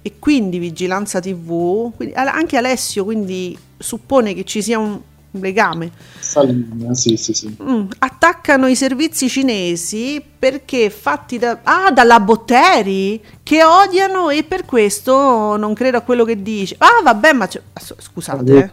[0.02, 1.94] e quindi Vigilanza TV.
[1.94, 5.00] Quindi, anche Alessio quindi suppone che ci sia un,
[5.30, 5.92] un legame.
[6.18, 7.56] Salina, sì, sì, sì.
[7.62, 14.64] Mm, attaccano i servizi cinesi perché fatti da, ah, dalla Botteri che odiano e per
[14.64, 16.74] questo non credo a quello che dice.
[16.78, 18.56] Ah, vabbè, ma scusate.
[18.56, 18.70] Eh.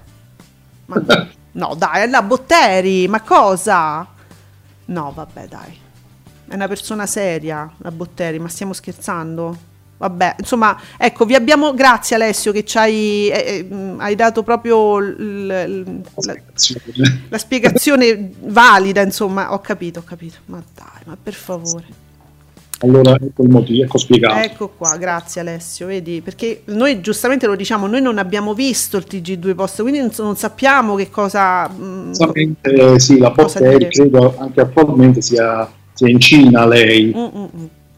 [0.88, 1.04] Ma,
[1.54, 4.08] No, dai, è la Botteri, ma cosa?
[4.86, 5.80] No, vabbè, dai.
[6.48, 9.70] È una persona seria, la Botteri, ma stiamo scherzando?
[9.98, 11.74] Vabbè, insomma, ecco, vi abbiamo.
[11.74, 16.36] Grazie Alessio che ci hai, eh, eh, hai dato proprio l, l, la,
[17.30, 20.38] la spiegazione valida, insomma, ho capito, ho capito.
[20.46, 21.86] Ma dai, ma per favore.
[22.84, 24.44] Allora ecco il motivo, ecco spiegato.
[24.44, 29.06] Ecco qua, grazie Alessio, vedi, perché noi giustamente lo diciamo, noi non abbiamo visto il
[29.08, 31.70] TG2 post, quindi non, non sappiamo che cosa...
[32.10, 37.50] Esattamente, mm, sì, la Botteri credo anche attualmente sia, sia in Cina lei, Mm-mm.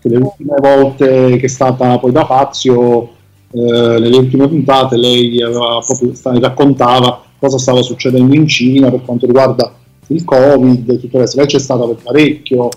[0.02, 3.04] le ultime volte che è stata poi da Fazio,
[3.52, 9.74] eh, nelle ultime puntate lei proprio, raccontava cosa stava succedendo in Cina per quanto riguarda
[10.08, 12.70] il Covid e tutto il resto, lei c'è stata per parecchio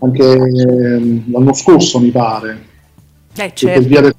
[0.00, 2.64] anche eh, l'anno scorso mi pare.
[3.36, 3.80] Eh, certo.
[3.80, 4.14] Per via del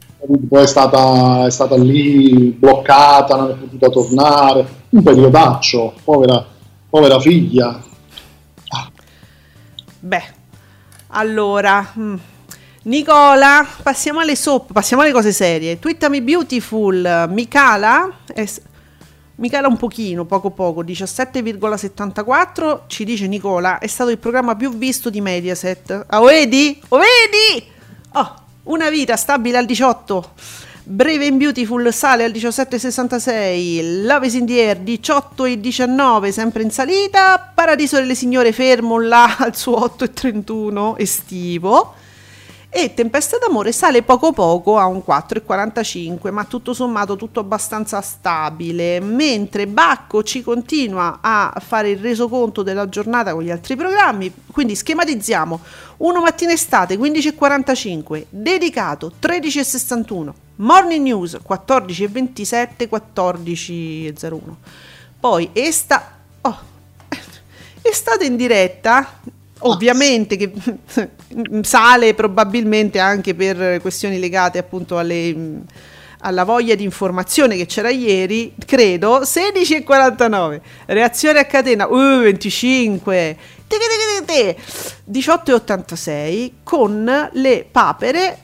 [0.47, 6.45] poi è stata, è stata lì bloccata, non è potuta tornare, un periodaccio, povera,
[6.89, 7.81] povera figlia.
[8.69, 8.91] Ah.
[9.99, 10.23] Beh,
[11.07, 11.93] allora...
[11.97, 12.15] Mm,
[12.87, 15.77] Nicola, passiamo alle soap, passiamo alle cose serie.
[15.77, 18.61] Twittami Beautiful, Micala, es-
[19.37, 24.75] mi cala un pochino, poco poco, 17,74, ci dice Nicola, è stato il programma più
[24.75, 26.05] visto di Mediaset.
[26.07, 26.81] Ah, vedi?
[26.87, 27.69] Oh, vedi?
[28.13, 30.31] Oh, una vita stabile al 18.
[30.83, 37.51] Brave and Beautiful sale al 17,66, Love is in the Air 18,19, sempre in salita,
[37.53, 41.93] Paradiso delle Signore fermo là al suo 8,31 estivo
[42.79, 48.99] e Tempesta d'amore sale poco poco a un 4,45 ma tutto sommato tutto abbastanza stabile
[48.99, 54.31] mentre Bacco ci continua a fare il resoconto della giornata con gli altri programmi.
[54.51, 55.59] Quindi schematizziamo.
[55.97, 64.39] Uno mattina estate 15,45 dedicato 13,61 morning news 14,27 14,01
[65.19, 66.59] poi esta oh,
[67.81, 69.19] estate in diretta
[69.59, 70.53] Ovviamente che
[71.61, 75.63] sale probabilmente anche per questioni legate appunto alle,
[76.19, 86.51] alla voglia di informazione che c'era ieri, credo, 16,49, reazione a catena, uh, 25, 18,86
[86.63, 88.39] con le papere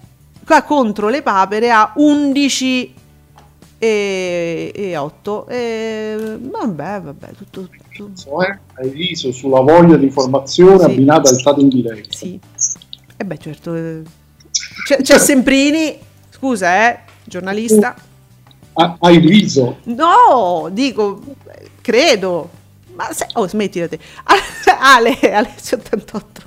[0.46, 2.94] qua contro le papere ha 11
[3.84, 5.48] e, e 8.
[5.48, 7.68] E, vabbè, vabbè, tutto...
[7.92, 8.42] tutto.
[8.42, 8.58] Eh?
[8.76, 10.86] Hai riso sulla voglia di informazione Sì.
[10.86, 12.16] abbinata al stato in diretta.
[12.16, 12.40] Sì.
[13.18, 13.76] E beh, certo.
[13.76, 14.02] eh,
[14.86, 15.98] C'è, c'è Semprini,
[16.30, 17.94] scusa, eh, giornalista.
[18.76, 19.80] Ah, hai riso?
[19.84, 22.50] No, dico, eh, credo.
[22.96, 24.00] Ma se, oh, smettila te.
[24.80, 26.42] Ale, Ale 88.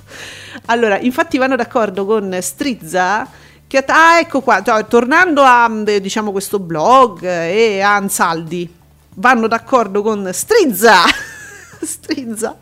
[0.65, 3.29] Allora, infatti vanno d'accordo con Strizza
[3.67, 8.73] che ah, ecco qua, tornando a eh, diciamo questo blog eh, e a Ansaldi,
[9.15, 11.03] vanno d'accordo con Strizza.
[11.81, 12.57] Strizza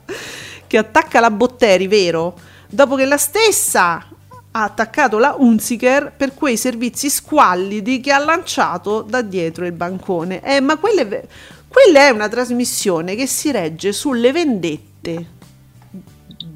[0.68, 2.38] che attacca la Botteri, vero?
[2.68, 4.06] Dopo che la stessa
[4.52, 10.42] ha attaccato la Unziker per quei servizi squallidi che ha lanciato da dietro il bancone.
[10.44, 11.28] Eh, ma ve-
[11.68, 15.26] quella è una trasmissione che si regge sulle vendette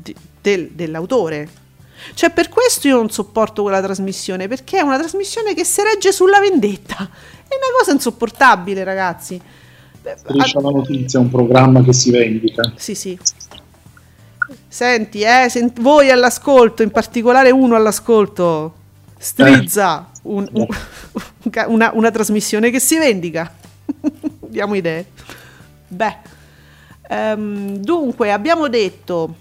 [0.02, 1.59] di- del- dell'autore.
[2.14, 6.12] Cioè, per questo io non sopporto quella trasmissione, perché è una trasmissione che si regge
[6.12, 6.96] sulla vendetta.
[6.98, 9.42] È una cosa insopportabile, ragazzi.
[10.16, 12.72] Striscia la notizia, è un programma che si vendica.
[12.76, 13.18] sì, sì.
[14.68, 18.74] Senti, eh, sent- voi all'ascolto, in particolare uno all'ascolto,
[19.18, 20.68] strizza un- un-
[21.68, 23.52] una, una trasmissione che si vendica.
[24.48, 25.06] Diamo idee.
[25.88, 26.16] Beh,
[27.10, 29.36] ehm, dunque abbiamo detto...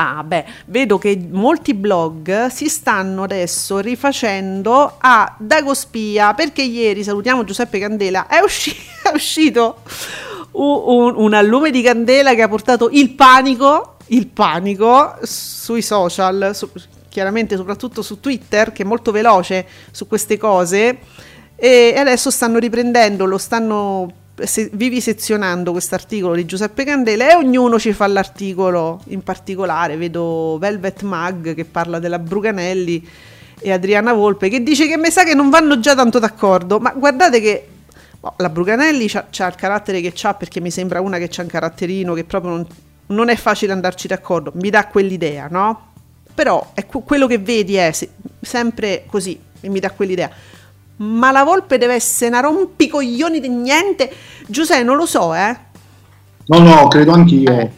[0.00, 7.42] Ah, beh, vedo che molti blog si stanno adesso rifacendo a Dagospia perché ieri, salutiamo
[7.42, 9.78] Giuseppe Candela, è, usci- è uscito
[10.52, 16.52] un, un- un allume di candela che ha portato il panico, il panico sui social,
[16.54, 16.70] su-
[17.08, 20.98] chiaramente soprattutto su Twitter, che è molto veloce su queste cose,
[21.56, 24.12] e adesso stanno riprendendo, lo stanno
[24.44, 29.96] se- vivisezionando questo articolo di Giuseppe Candela e ognuno ci fa l'articolo in particolare.
[29.96, 33.06] Vedo Velvet Mag che parla della Bruganelli
[33.60, 36.92] e Adriana Volpe che dice che mi sa che non vanno già tanto d'accordo, ma
[36.92, 37.68] guardate che
[38.20, 41.48] boh, la Bruganelli c'ha il carattere che c'ha perché mi sembra una che c'ha un
[41.48, 42.66] caratterino che proprio non,
[43.06, 45.86] non è facile andarci d'accordo, mi dà quell'idea, no?
[46.34, 50.30] Però è que- quello che vedi è se- sempre così e mi dà quell'idea.
[50.98, 54.10] Ma la volpe deve essere una rompicoglioni di niente.
[54.46, 55.56] Giuseppe, non lo so, eh.
[56.46, 57.50] No, no, credo anch'io.
[57.52, 57.70] Eh,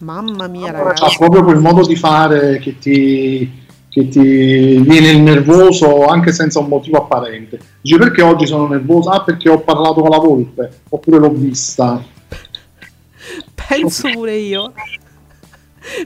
[0.00, 1.16] Mamma mia, Ha ragazzi.
[1.18, 3.50] proprio quel modo di fare che ti,
[3.90, 7.58] che ti viene il nervoso anche senza un motivo apparente.
[7.82, 9.10] Dici perché oggi sono nervoso?
[9.10, 12.02] Ah, perché ho parlato con la volpe, oppure l'ho vista.
[13.68, 14.72] Penso pure io.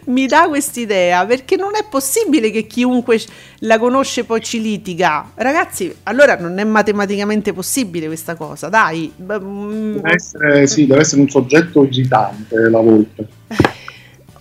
[0.07, 3.21] Mi dà quest'idea perché non è possibile che chiunque
[3.61, 5.31] la conosce poi ci litiga.
[5.35, 9.13] Ragazzi, allora non è matematicamente possibile questa cosa, dai.
[9.17, 13.29] Deve essere, sì, deve essere un soggetto irritante la volpe.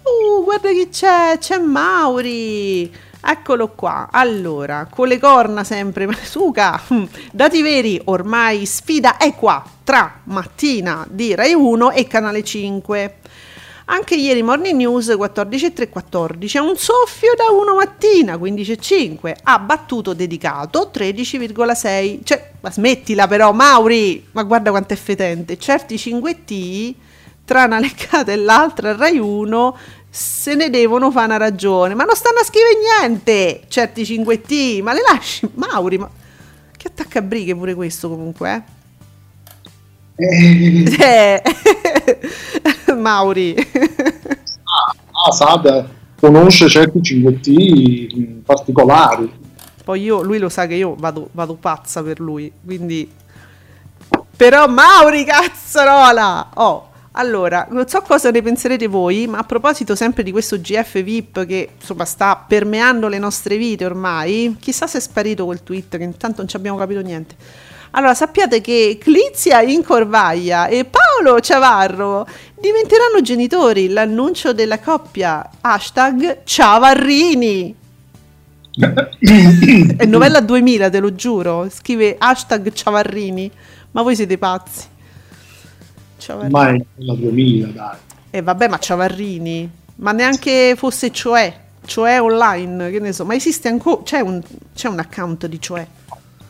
[0.03, 2.91] Uh, guarda chi c'è, c'è Mauri.
[3.25, 4.09] Eccolo qua.
[4.11, 6.81] Allora, con le corna sempre, Suca.
[7.31, 13.15] Dati veri, ormai sfida è qua tra mattina di Rai 1 e Canale 5.
[13.85, 20.13] Anche ieri Morning News 14.3 14 è un soffio da 1 mattina 15.5 ha battuto
[20.13, 25.57] dedicato 13,6 cioè ma smettila però Mauri ma guarda quanto è fetente.
[25.57, 26.95] Certi cinguetti
[27.43, 29.77] tra una leccata e l'altra Rai 1
[30.09, 34.93] se ne devono fare una ragione ma non stanno a scrivere niente certi cinguetti ma
[34.93, 36.09] le lasci Mauri ma
[36.77, 38.63] che attacca brighe pure questo comunque
[40.15, 41.41] Eh, eh?
[43.03, 43.55] Eh, Mauri
[45.25, 45.89] ah, Sad
[46.19, 49.41] conosce certi cinguetti mh, particolari.
[49.83, 53.11] Poi io, lui lo sa che io vado, vado pazza per lui, quindi...
[54.35, 56.51] Però Mauri, cazzarola!
[56.53, 61.03] Oh, allora, non so cosa ne penserete voi, ma a proposito sempre di questo GF
[61.03, 65.97] VIP che insomma sta permeando le nostre vite ormai, chissà se è sparito quel tweet
[65.97, 67.35] che intanto non ci abbiamo capito niente.
[67.95, 72.25] Allora, sappiate che Clizia Incorvaglia e Paolo Ciavarro
[72.63, 73.89] diventeranno genitori.
[73.89, 77.75] L'annuncio della coppia hashtag Ciavarrini.
[79.97, 81.67] È novella 2000, te lo giuro.
[81.69, 83.51] Scrive hashtag Ciavarrini.
[83.91, 84.85] Ma voi siete pazzi.
[86.17, 86.53] Ciavarrini.
[86.53, 87.97] Ma è nella 2000, dai.
[88.29, 89.69] E vabbè, ma Ciavarrini.
[89.97, 91.61] Ma neanche fosse cioè.
[91.85, 93.25] Cioè online, che ne so.
[93.25, 94.01] Ma esiste ancora.
[94.03, 94.41] C'è un,
[94.73, 95.85] c'è un account di cioè.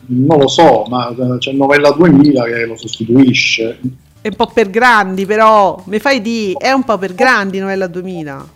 [0.06, 3.80] Non lo so, ma eh, c'è Novella 2000 che lo sostituisce.
[4.24, 5.82] È un po' per grandi, però.
[5.86, 6.54] Mi fai di.
[6.58, 8.48] È un po' per grandi novella 2000.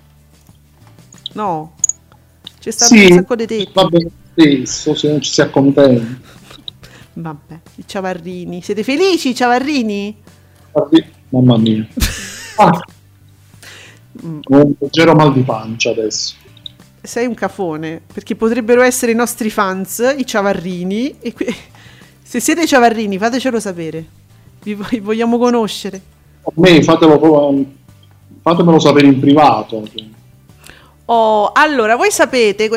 [1.35, 1.75] No.
[2.59, 3.71] C'è stato Sì, un sacco di tetti.
[3.75, 6.21] va bene stesso, se non ci si accontenta.
[7.13, 8.63] Vabbè, i Ciavarrini.
[8.63, 10.17] Siete felici, Ciavarrini?
[11.29, 11.87] Mamma mia.
[12.61, 12.73] Ah,
[14.25, 14.41] Mm.
[14.51, 16.35] ho un leggero mal di pancia adesso.
[17.03, 21.55] sei un cafone, perché potrebbero essere i nostri fans, i ciavarrini, e que-
[22.21, 24.05] se siete ciavarrini fatecelo sapere,
[24.75, 26.01] vi, vogliamo conoscere.
[26.43, 27.67] A me fatelo,
[28.43, 29.87] fatemelo sapere in privato.
[31.07, 32.69] Oh, allora, voi sapete,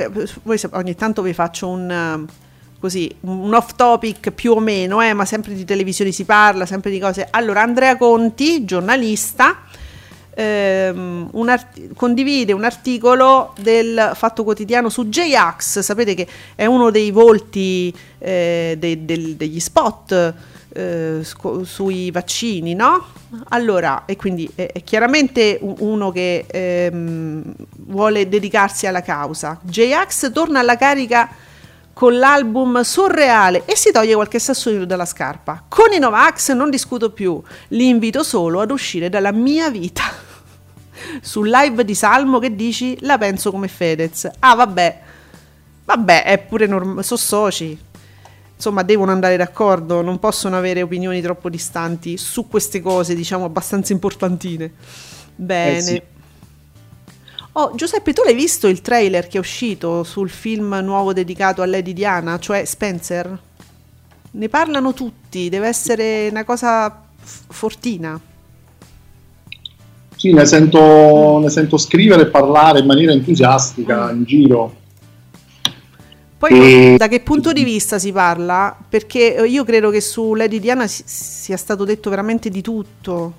[0.43, 2.25] voi sap- ogni tanto vi faccio un,
[2.79, 6.91] così, un off topic più o meno, eh, ma sempre di televisione si parla, sempre
[6.91, 7.27] di cose.
[7.29, 9.63] Allora, Andrea Conti, giornalista,
[10.33, 16.89] ehm, un art- condivide un articolo del Fatto Quotidiano su J-Ax, sapete che è uno
[16.89, 20.33] dei volti eh, de- de- degli spot
[20.73, 21.25] eh,
[21.63, 23.07] sui vaccini, no?
[23.49, 27.43] Allora, e quindi è, è chiaramente uno che ehm,
[27.87, 29.59] vuole dedicarsi alla causa.
[29.61, 31.29] J-Ax torna alla carica
[31.93, 35.63] con l'album Surreale e si toglie qualche sassolino dalla scarpa.
[35.67, 40.03] Con i Novax non discuto più, li invito solo ad uscire dalla mia vita.
[41.21, 44.29] Sul live di Salmo che dici la penso come Fedez.
[44.39, 45.01] Ah vabbè,
[45.85, 47.77] vabbè è pure normale, sono soci.
[48.61, 53.91] Insomma, devono andare d'accordo, non possono avere opinioni troppo distanti su queste cose, diciamo, abbastanza
[53.91, 54.71] importantine.
[55.35, 55.77] Bene.
[55.77, 56.01] Eh sì.
[57.53, 61.65] Oh, Giuseppe, tu l'hai visto il trailer che è uscito sul film nuovo dedicato a
[61.65, 63.39] Lady Diana, cioè Spencer?
[64.29, 68.21] Ne parlano tutti, deve essere una cosa f- fortina.
[70.15, 74.80] Sì, ne sento, ne sento, scrivere e parlare in maniera entusiastica in giro.
[76.41, 76.95] Poi e...
[76.97, 78.75] da che punto di vista si parla?
[78.89, 83.33] Perché io credo che su Lady Diana si- sia stato detto veramente di tutto.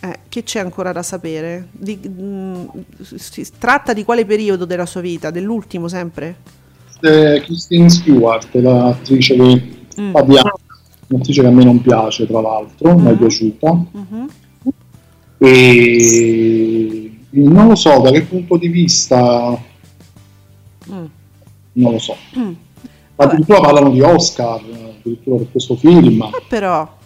[0.00, 1.68] Eh, che c'è ancora da sapere?
[1.70, 2.66] Di, mh, mm,
[3.14, 5.30] si tratta di quale periodo della sua vita?
[5.30, 6.36] Dell'ultimo sempre?
[7.00, 10.10] Eh, Christine Stewart, l'attrice che mm.
[10.12, 10.52] Fabiana,
[11.06, 12.96] un'attrice che a me non piace tra l'altro, mm.
[12.96, 13.16] mi è mm-hmm.
[13.16, 13.84] piaciuta.
[13.96, 14.26] Mm-hmm.
[15.38, 19.58] E non lo so da che punto di vista,
[20.92, 21.04] mm.
[21.78, 22.16] Non lo so.
[22.38, 22.52] Mm.
[23.16, 26.22] Addirittura parlano di Oscar, addirittura per questo film.
[26.22, 26.96] Eh, però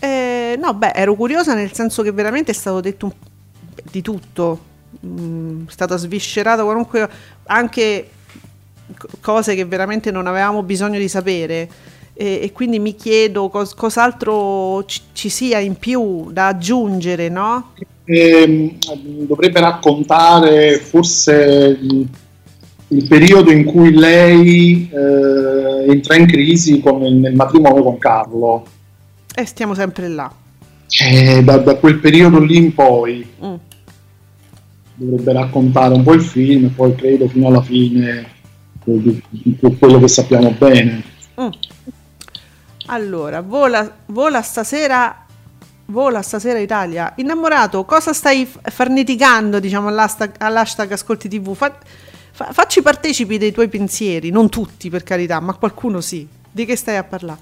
[0.00, 3.12] eh, no, beh, ero curiosa nel senso che veramente è stato detto un...
[3.90, 4.58] di tutto,
[5.06, 7.08] mm, è stato sviscerato qualunque,
[7.44, 8.08] anche
[9.20, 11.68] cose che veramente non avevamo bisogno di sapere.
[12.14, 17.72] E, e quindi mi chiedo cos- cos'altro ci, ci, sia in più da aggiungere, no?
[18.04, 18.78] Eh,
[19.20, 21.78] dovrebbe raccontare forse
[22.90, 28.64] il, periodo in cui lei eh, entra in crisi con, nel matrimonio con Carlo
[29.34, 30.32] e stiamo sempre là.
[31.02, 33.54] Eh, da, da, quel periodo lì in poi mm.
[34.94, 38.26] dovrebbe raccontare un po' il film poi credo fino alla fine
[38.82, 41.02] di, di, di quello che sappiamo bene.
[41.40, 41.48] Mm.
[42.86, 45.26] Allora, vola, vola stasera
[45.86, 47.12] vola stasera Italia.
[47.16, 51.54] Innamorato, cosa stai farneticando, diciamo, all'hashtag, all'hashtag Ascolti TV?
[51.54, 51.76] Fa,
[52.50, 56.26] facci partecipi dei tuoi pensieri, non tutti per carità, ma qualcuno sì.
[56.52, 57.38] Di che stai a parlare?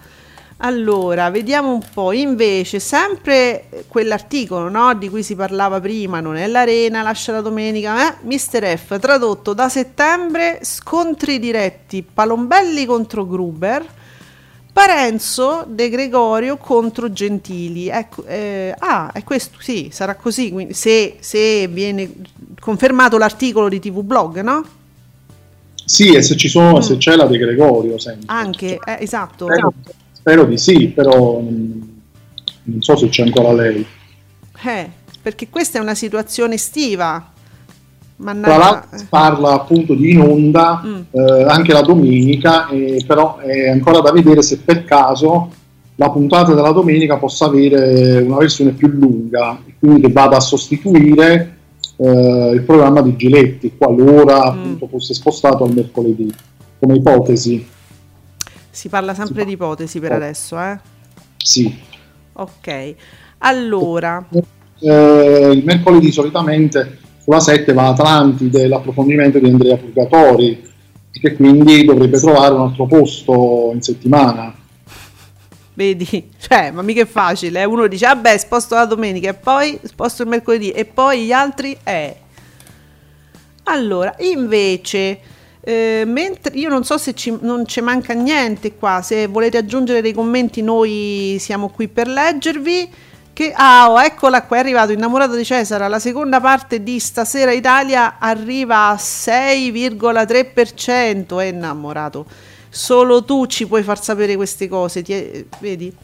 [0.59, 2.13] Allora, vediamo un po'.
[2.13, 8.09] Invece, sempre quell'articolo no, di cui si parlava prima, non è l'arena, lascia la domenica,
[8.09, 8.17] eh?
[8.23, 13.87] Mister F, tradotto da settembre, scontri diretti, Palombelli contro Gruber,
[14.73, 17.89] Parenzo De Gregorio contro Gentili.
[17.89, 22.11] Ecco, eh, ah, è questo, sì, sarà così, quindi, se, se viene
[22.59, 24.65] confermato l'articolo di TV Blog, no?
[25.89, 26.81] Sì, e se ci sono, mm.
[26.81, 28.27] se c'è la De Gregorio sempre.
[28.27, 29.47] Anche, eh, esatto.
[29.47, 29.73] Spero,
[30.13, 31.81] spero, di sì, però mm,
[32.65, 33.87] non so se c'è ancora lei.
[34.67, 34.91] Eh,
[35.23, 37.33] perché questa è una situazione estiva.
[38.17, 38.55] Mannaggia.
[38.55, 41.01] Tra l'altro parla appunto di in onda mm.
[41.11, 45.51] eh, anche la domenica, eh, però è ancora da vedere se per caso
[45.95, 51.58] la puntata della domenica possa avere una versione più lunga, quindi che vada a sostituire
[51.99, 54.59] eh, il programma di Giletti, qualora mm.
[54.59, 56.33] appunto fosse spostato al mercoledì,
[56.79, 57.67] come ipotesi.
[58.71, 60.15] Si parla sempre si di ipotesi per oh.
[60.15, 60.79] adesso, eh?
[61.37, 61.77] Sì.
[62.35, 62.95] Ok,
[63.39, 64.25] allora...
[64.81, 70.67] Eh, il mercoledì solitamente sulla 7 va Atlantide, l'approfondimento di Andrea Purgatori,
[71.11, 74.55] che quindi dovrebbe trovare un altro posto in settimana.
[75.79, 77.61] Vedi, cioè, ma mica è facile.
[77.61, 77.65] Eh?
[77.65, 81.79] Uno dice, vabbè, sposto la domenica e poi sposto il mercoledì e poi gli altri
[81.85, 81.91] è.
[81.91, 82.17] Eh.
[83.65, 85.21] Allora, invece,
[85.61, 90.01] eh, mentre io non so se ci, non ci manca niente qua, se volete aggiungere
[90.01, 92.91] dei commenti noi siamo qui per leggervi.
[93.33, 97.53] Che, ah, oh, eccola qua, è arrivato Innamorato di Cesare, la seconda parte di Stasera
[97.53, 105.47] Italia arriva a 6,3%, è innamorato solo tu ci puoi far sapere queste cose, ti,
[105.61, 105.95] vedi?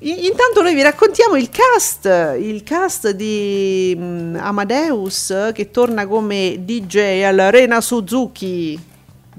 [0.00, 7.22] Intanto noi vi raccontiamo il cast, il cast di um, Amadeus che torna come DJ
[7.22, 8.78] all'Arena Suzuki.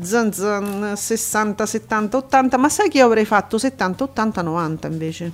[0.02, 5.32] Zan zan 60, 70, 80, ma sai che io avrei fatto 70, 80, 90 invece?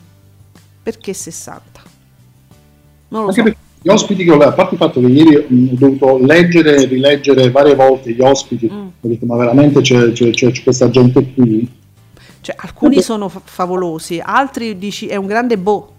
[0.82, 1.82] Perché 60?
[3.10, 3.65] Non lo Anche so.
[3.86, 7.52] Gli ospiti che ho, a parte il fatto che ieri ho dovuto leggere e rileggere
[7.52, 8.88] varie volte gli ospiti, mm.
[9.00, 11.70] ho detto ma veramente c'è, c'è, c'è questa gente qui
[12.42, 15.94] cioè, alcuni sono fa- favolosi, altri dici è un grande boh.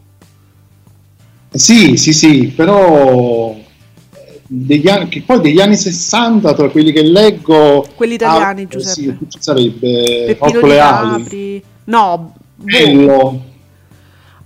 [1.52, 7.86] Sì, sì, sì, però eh, degli anni, poi degli anni 60, tra quelli che leggo...
[7.94, 9.00] Quelli italiani, ah, Giuseppe.
[9.00, 11.62] Sì, ci sarebbe Peppino di Capri.
[11.84, 13.42] No, Bello.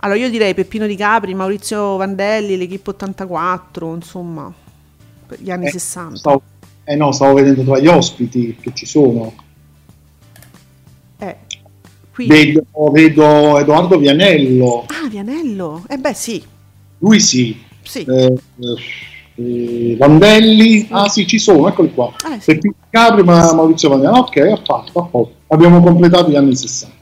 [0.01, 4.53] Allora io direi Peppino di Capri, Maurizio Vandelli, l'Equipe 84, insomma,
[5.39, 6.17] gli anni eh, 60.
[6.17, 6.43] Stavo,
[6.85, 9.33] eh no, stavo vedendo tra gli ospiti che ci sono.
[11.19, 11.37] Eh,
[12.17, 14.85] Vedo, vedo, Edoardo Vianello.
[14.89, 15.85] Ah, Vianello?
[15.89, 16.43] Eh beh, sì.
[16.99, 17.59] Lui sì.
[17.83, 18.05] sì.
[18.05, 18.35] Eh,
[19.37, 22.13] eh, Vandelli, ah sì, ci sono, eccoli qua.
[22.31, 22.59] Eh, sì.
[22.91, 24.19] Capri, ma Maurizio Vandelli.
[24.19, 25.33] Ok, a fatto, a fatto.
[25.49, 26.95] Abbiamo completato gli anni 60.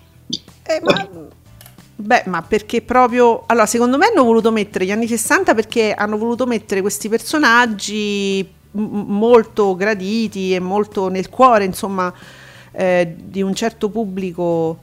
[0.64, 1.08] Eh, ma...
[2.08, 3.42] Beh, ma perché proprio...
[3.44, 8.42] Allora, secondo me hanno voluto mettere gli anni 60 perché hanno voluto mettere questi personaggi
[8.70, 12.10] m- molto graditi e molto nel cuore, insomma,
[12.72, 14.78] eh, di un certo pubblico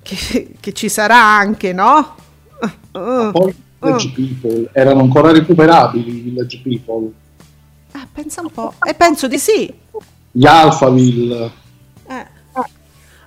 [0.00, 2.14] che, che ci sarà anche, no?
[2.92, 4.12] Uh, poi Village uh.
[4.12, 7.12] People erano ancora recuperabili i Village People.
[7.90, 8.72] Ah, pensa un po'.
[8.88, 9.70] E penso di sì.
[10.30, 11.60] Gli Alphaville.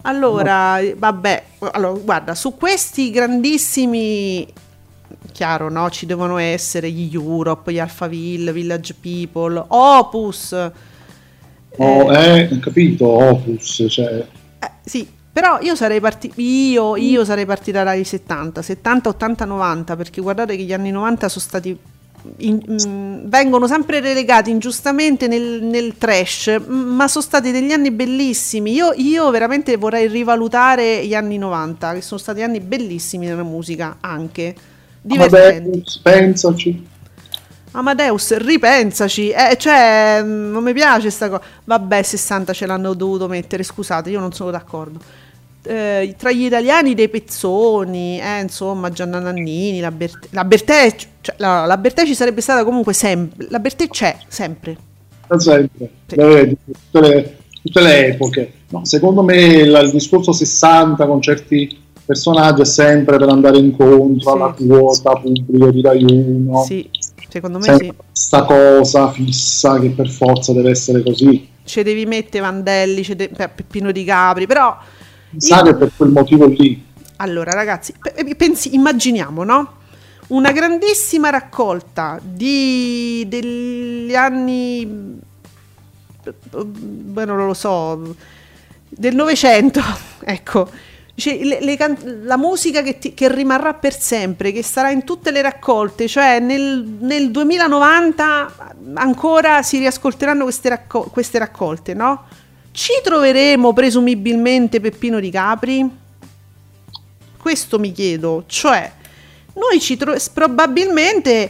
[0.08, 4.48] Allora, vabbè, allora, guarda, su questi grandissimi
[5.32, 5.90] chiaro, no?
[5.90, 10.72] Ci devono essere gli Europe, gli Alphaville, Village People, Opus.
[11.78, 14.26] Oh, eh, eh capito, Opus, cioè...
[14.60, 19.96] Eh, sì, però io sarei partita, io, io sarei partita dai 70, 70, 80, 90,
[19.96, 21.78] perché guardate che gli anni 90 sono stati
[22.38, 27.92] in, mh, mm, vengono sempre relegati ingiustamente nel, nel, trash, ma sono stati degli anni
[27.92, 28.74] bellissimi.
[28.74, 33.98] Io, io, veramente vorrei rivalutare gli anni 90, che sono stati anni bellissimi nella musica,
[34.00, 34.56] anche
[35.02, 35.68] divertenti.
[35.68, 36.88] Amadeus, pensaci.
[37.72, 41.44] Amadeus, ripensaci, eh, cioè, mm, non mi piace sta cosa.
[41.64, 45.24] Vabbè, 60 ce l'hanno dovuto mettere, scusate, io non sono d'accordo
[45.68, 51.36] eh, tra gli italiani dei pezzoni, eh, insomma, Gianna Nannini, la, Bert- la Bertè, cioè,
[51.38, 54.78] la, la Bertè ci sarebbe stata comunque sempre, la Bertè c'è sempre.
[55.38, 56.16] Sempre, sì.
[56.16, 58.54] vedi, tutte, le, tutte le epoche.
[58.70, 64.30] No, secondo me la, il discorso 60 con certi personaggi è sempre per andare incontro
[64.30, 64.36] sì.
[64.36, 66.64] alla quota pubblica di Rai 1.
[66.64, 66.90] Sì,
[67.28, 67.94] secondo me sì.
[68.12, 71.50] Questa cosa fissa che per forza deve essere così.
[71.64, 74.78] Ci devi mettere Vandelli, de- Peppino di Capri, però
[75.30, 75.78] pensare Io...
[75.78, 76.84] per quel motivo lì.
[77.18, 79.74] Allora, ragazzi, eh, pensi, immaginiamo, no?
[80.28, 85.20] Una grandissima raccolta di, degli anni,
[86.24, 88.16] beh, non lo so,
[88.90, 89.82] del Novecento,
[90.26, 90.70] ecco,
[91.16, 91.78] cioè, le, le
[92.24, 96.40] la musica che, ti, che, rimarrà per sempre, che sarà in tutte le raccolte, cioè
[96.40, 102.26] nel, nel 2090 ancora si riascolteranno queste, racco- queste raccolte, no?
[102.76, 105.90] Ci troveremo presumibilmente Peppino di Capri?
[107.38, 108.92] Questo mi chiedo, cioè
[109.54, 111.50] noi ci tro- probabilmente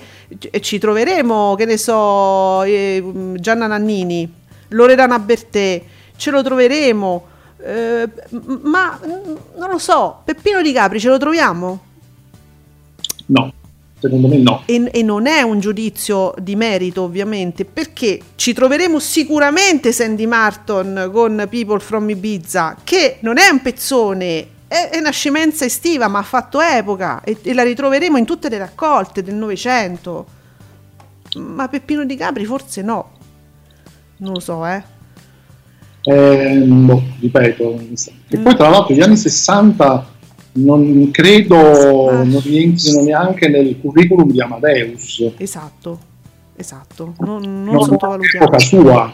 [0.59, 3.03] ci troveremo, che ne so, eh,
[3.37, 4.31] Gianna Nannini,
[4.67, 5.83] Loredana Bertè,
[6.15, 8.07] ce lo troveremo, eh,
[8.61, 11.79] ma non lo so, Peppino di Capri ce lo troviamo?
[13.25, 13.51] No.
[14.05, 14.61] Secondo me no.
[14.67, 21.09] E, e, non è un giudizio di merito, ovviamente, perché ci troveremo sicuramente Sandy Martin
[21.11, 26.19] con People from Ibiza, che non è un pezzone, è, è una scemenza estiva, ma
[26.19, 30.27] ha fatto epoca e, e la ritroveremo in tutte le raccolte del Novecento.
[31.37, 33.09] Ma Peppino di Capri forse no.
[34.17, 34.83] Non lo so, eh.
[36.03, 37.81] Eh, no, ripeto,
[38.27, 40.13] che poi tra l'altro gli anni 60
[40.55, 42.23] non credo ah.
[42.23, 45.31] non rientrino neanche nel curriculum di Amadeus.
[45.37, 45.99] Esatto,
[46.55, 48.59] esatto, non, non, non sottovalutiamo.
[48.59, 49.13] sua.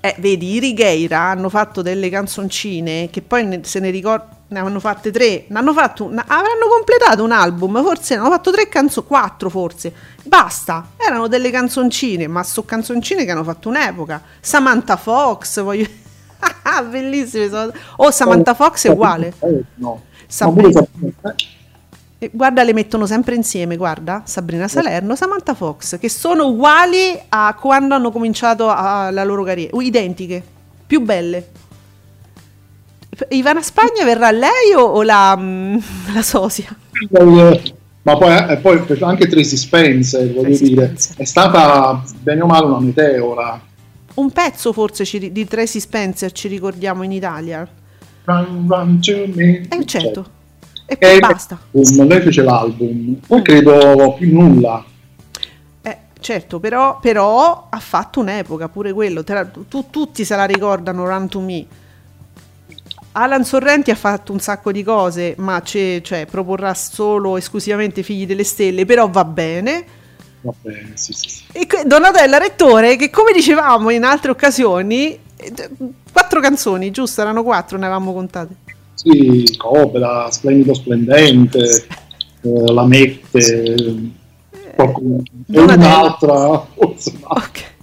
[0.00, 4.60] Eh, vedi, i Righeira hanno fatto delle canzoncine che poi ne, se ne ricordano, ne
[4.60, 8.52] hanno fatte tre, ne hanno fatto una, avranno completato un album, forse ne hanno fatto
[8.52, 9.92] tre canzoni, quattro forse,
[10.24, 14.22] basta, erano delle canzoncine, ma sono canzoncine che hanno fatto un'epoca.
[14.40, 15.86] Samantha Fox, voglio
[16.90, 17.48] Bellissime.
[17.48, 17.72] Sono...
[17.96, 19.32] Oh, Samantha Fox è uguale.
[19.76, 20.02] No.
[20.26, 20.84] Sabrina.
[22.20, 24.66] Eh, guarda, le mettono sempre insieme, guarda, Sabrina.
[24.68, 30.42] Salerno, Samantha Fox, che sono uguali a quando hanno cominciato a, la loro carriera, identiche,
[30.86, 31.50] più belle.
[33.30, 35.76] Ivana Spagna verrà lei o, o la, mm,
[36.14, 36.76] la sosia?
[38.02, 41.16] Ma poi, eh, poi anche Tracy Spencer, voglio Tracy dire, Spencer.
[41.18, 43.60] è stata bene o male una meteora.
[44.18, 47.66] Un pezzo forse ci, di Tracy Spencer ci ricordiamo in Italia.
[48.24, 49.66] Run, run to me.
[49.68, 50.36] Eh, certo.
[50.86, 51.58] E poi e basta.
[51.70, 54.84] lei fece l'album, poi credo più nulla.
[55.82, 59.22] Eh, certo, però, però ha fatto un'epoca pure quello.
[59.22, 61.66] Tu, tutti se la ricordano Run to Me
[63.12, 68.44] Alan Sorrenti ha fatto un sacco di cose, ma cioè, proporrà solo esclusivamente Figli delle
[68.44, 69.84] Stelle, però va bene.
[70.40, 71.42] Va bene, sì, sì, sì.
[71.52, 75.18] E Donatella Rettore, che come dicevamo in altre occasioni,
[76.12, 77.20] quattro canzoni, giusto?
[77.20, 78.54] Erano quattro, ne avevamo contate.
[78.94, 81.86] Sì, Cobra, Splendido Splendente,
[82.40, 84.12] eh, La Mette,
[84.74, 86.66] qualcun, eh, un'altra.
[86.76, 87.76] Ok.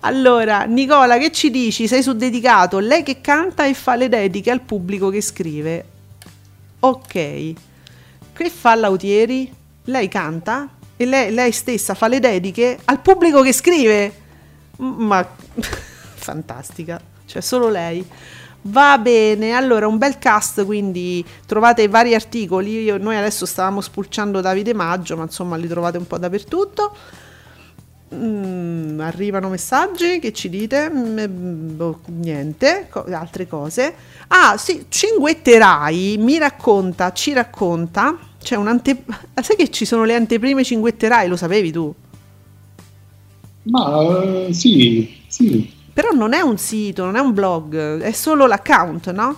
[0.00, 1.88] Allora, Nicola, che ci dici?
[1.88, 5.84] Sei su dedicato, lei che canta e fa le dediche al pubblico che scrive.
[6.78, 7.12] Ok.
[7.12, 9.52] Che fa Lautieri?
[9.84, 14.12] Lei canta e lei, lei stessa fa le dediche al pubblico che scrive.
[14.76, 15.26] Ma
[16.16, 18.04] fantastica, cioè solo lei.
[18.68, 22.82] Va bene, allora un bel cast, quindi trovate vari articoli.
[22.82, 26.96] Io, noi adesso stavamo spulciando Davide Maggio, ma insomma li trovate un po' dappertutto.
[28.14, 33.92] Mm, arrivano messaggi che ci dite mm, boh, niente co- altre cose
[34.28, 38.16] ah sì cinguetterai mi racconta ci racconta
[38.46, 39.02] c'è un'ante
[39.42, 41.92] sai che ci sono le anteprime cinguetterai lo sapevi tu?
[43.62, 45.68] Ma uh, sì sì.
[45.92, 49.36] Però non è un sito non è un blog è solo l'account no?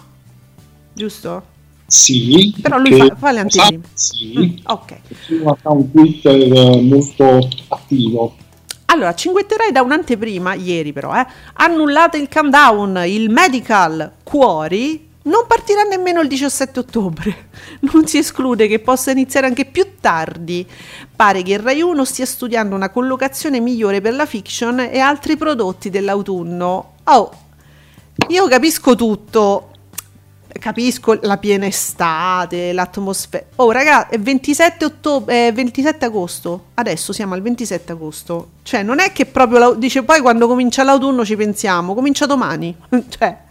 [0.92, 1.56] Giusto?
[1.86, 2.54] Sì.
[2.60, 3.84] Però lui fa, fa, le anteprime.
[3.94, 4.34] sì.
[4.38, 4.92] Mm, ok.
[4.92, 8.36] È un account Twitter eh, molto attivo.
[8.86, 15.82] Allora, cinguetterai da un'anteprima, ieri però, eh, annullate il countdown, il medical Cuori non partirà
[15.82, 17.46] nemmeno il 17 ottobre.
[17.92, 20.66] Non si esclude che possa iniziare anche più tardi.
[21.14, 25.36] Pare che il Rai 1 stia studiando una collocazione migliore per la fiction e altri
[25.36, 26.94] prodotti dell'autunno.
[27.04, 27.30] Oh,
[28.28, 29.70] io capisco tutto,
[30.58, 33.44] capisco la piena estate, l'atmosfera.
[33.56, 36.64] Oh, raga, è 27, ottobre, è 27 agosto.
[36.74, 38.50] Adesso siamo al 27 agosto.
[38.62, 42.74] Cioè, non è che proprio la, dice poi quando comincia l'autunno ci pensiamo, comincia domani.
[43.08, 43.46] cioè.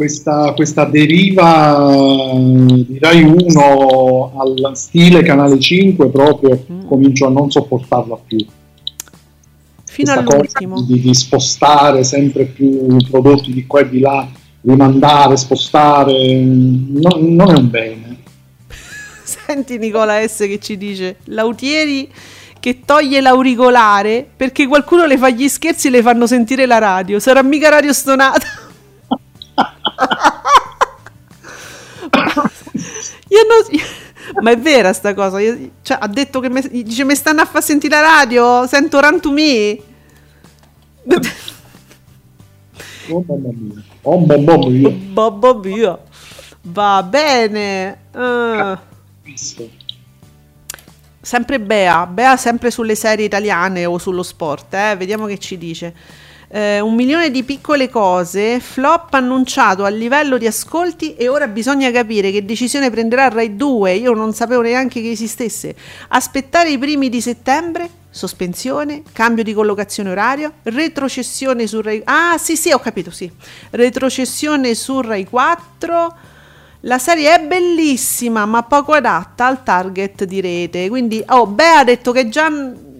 [0.00, 6.86] Questa, questa, deriva di Rai 1 al stile Canale 5 proprio mm.
[6.86, 8.38] comincio a non sopportarla più.
[9.84, 10.80] Fino questa all'ultimo.
[10.80, 14.26] Di, di spostare sempre più prodotti di qua e di là
[14.62, 18.16] rimandare, spostare, non, non è un bene.
[19.22, 22.08] Senti Nicola S che ci dice, Lautieri
[22.58, 27.18] che toglie l'auricolare perché qualcuno le fa gli scherzi e le fanno sentire la radio.
[27.18, 28.68] Sarà mica radio stonata.
[33.28, 33.80] Io non...
[34.42, 35.40] Ma è vera sta cosa?
[35.40, 39.00] Io, cioè, ha detto che me, dice mi stanno a far sentire la radio, sento
[39.00, 39.78] Run to Me.
[43.10, 43.82] Oh mamma mia.
[44.02, 44.90] Oh mamma mia.
[45.12, 45.98] Mamma mia.
[46.62, 47.98] Va bene.
[48.12, 48.78] Uh.
[51.20, 54.96] Sempre Bea, Bea sempre sulle serie italiane o sullo sport, eh?
[54.96, 55.94] vediamo che ci dice.
[56.52, 61.92] Eh, un milione di piccole cose, flop annunciato a livello di ascolti e ora bisogna
[61.92, 65.76] capire che decisione prenderà Rai 2, io non sapevo neanche che esistesse.
[66.08, 72.02] Aspettare i primi di settembre, sospensione, cambio di collocazione orario, retrocessione su Rai...
[72.04, 73.30] Ah sì sì ho capito sì,
[73.70, 76.14] retrocessione su Rai 4...
[76.84, 80.88] La serie è bellissima, ma poco adatta al target di rete.
[80.88, 82.50] Quindi, oh, Bea ha detto che già,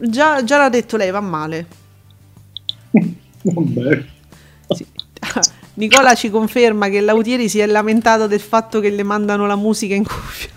[0.00, 1.79] già, già l'ha detto lei, va male.
[3.42, 4.04] Vabbè.
[4.68, 4.86] Sì.
[5.74, 9.94] Nicola ci conferma che Lautieri si è lamentato del fatto che le mandano la musica
[9.94, 10.50] in cuffia.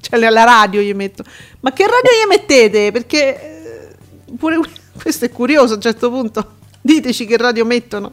[0.00, 1.24] Cioè la radio gli metto.
[1.60, 2.90] Ma che radio gli mettete?
[2.90, 4.58] Perché eh, pure
[5.00, 6.58] questo è curioso a un certo punto.
[6.80, 8.12] Diteci che radio mettono.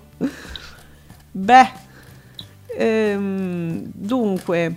[1.32, 1.72] Beh,
[2.78, 4.76] ehm, dunque,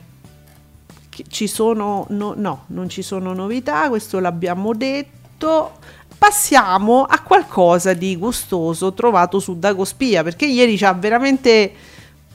[1.28, 2.06] ci sono...
[2.10, 5.78] No, no, non ci sono novità, questo l'abbiamo detto
[6.20, 11.72] passiamo a qualcosa di gustoso trovato su Dagospia, perché ieri ci ha veramente...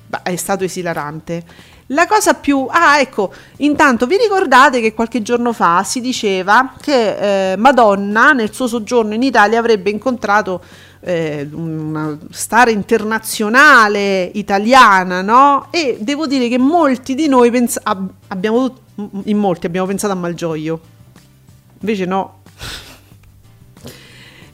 [0.07, 1.43] Beh, è stato esilarante.
[1.89, 2.65] La cosa più...
[2.67, 8.51] Ah, ecco, intanto vi ricordate che qualche giorno fa si diceva che eh, Madonna nel
[8.51, 10.63] suo soggiorno in Italia avrebbe incontrato
[11.01, 15.67] eh, una star internazionale italiana, no?
[15.69, 18.77] E devo dire che molti di noi pens- ab- abbiamo...
[19.25, 20.79] In molti abbiamo pensato a Malgioglio.
[21.81, 22.39] Invece no,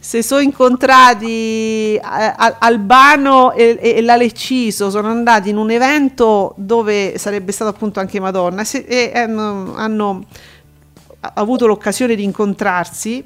[0.03, 7.19] si sono incontrati eh, Albano e, e, la Lecciso sono andati in un evento dove
[7.19, 10.25] sarebbe stato appunto anche Madonna e, e hanno, hanno,
[11.35, 13.23] avuto l'occasione di incontrarsi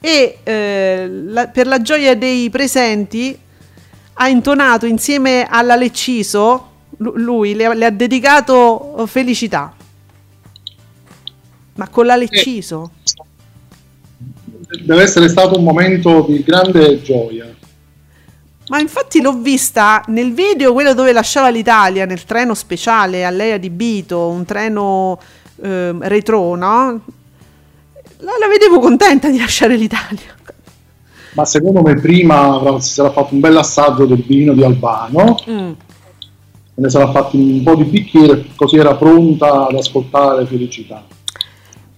[0.00, 3.38] e eh, la, per la gioia dei presenti
[4.12, 6.68] ha intonato insieme alla Lecciso
[6.98, 9.74] lui le, le ha dedicato felicità.
[11.76, 12.90] Ma con la Lecciso
[14.84, 17.46] deve essere stato un momento di grande gioia.
[18.68, 23.50] Ma infatti l'ho vista nel video, quello dove lasciava l'Italia, nel treno speciale a lei
[23.50, 25.18] adibito, un treno
[25.60, 27.00] eh, retro, no?
[28.18, 30.38] La, la, vedevo contenta di lasciare l'Italia.
[31.32, 35.72] Ma secondo me prima si sarà fatto un bel assaggio del vino di Albano, mm.
[36.74, 41.04] ne sarà fatto un po' di bicchiere, così era pronta ad ascoltare Felicità.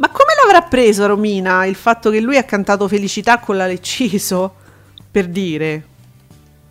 [0.02, 4.52] Ma come l'avrà preso Romina il fatto che lui ha cantato Felicità con la Lecciso?
[5.08, 5.84] Per dire.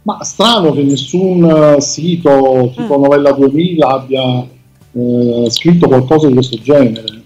[0.01, 3.01] Ma strano che nessun uh, sito tipo mm.
[3.01, 4.45] Novella 2000 abbia
[4.91, 7.21] uh, scritto qualcosa di questo genere.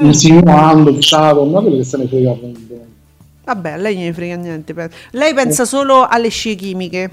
[0.00, 0.04] Mm.
[0.04, 2.36] Insinuando, diciamo, ma quello che se ne frega.
[3.44, 4.72] Vabbè, lei ne frega niente.
[5.10, 7.10] Lei pensa solo alle scie chimiche.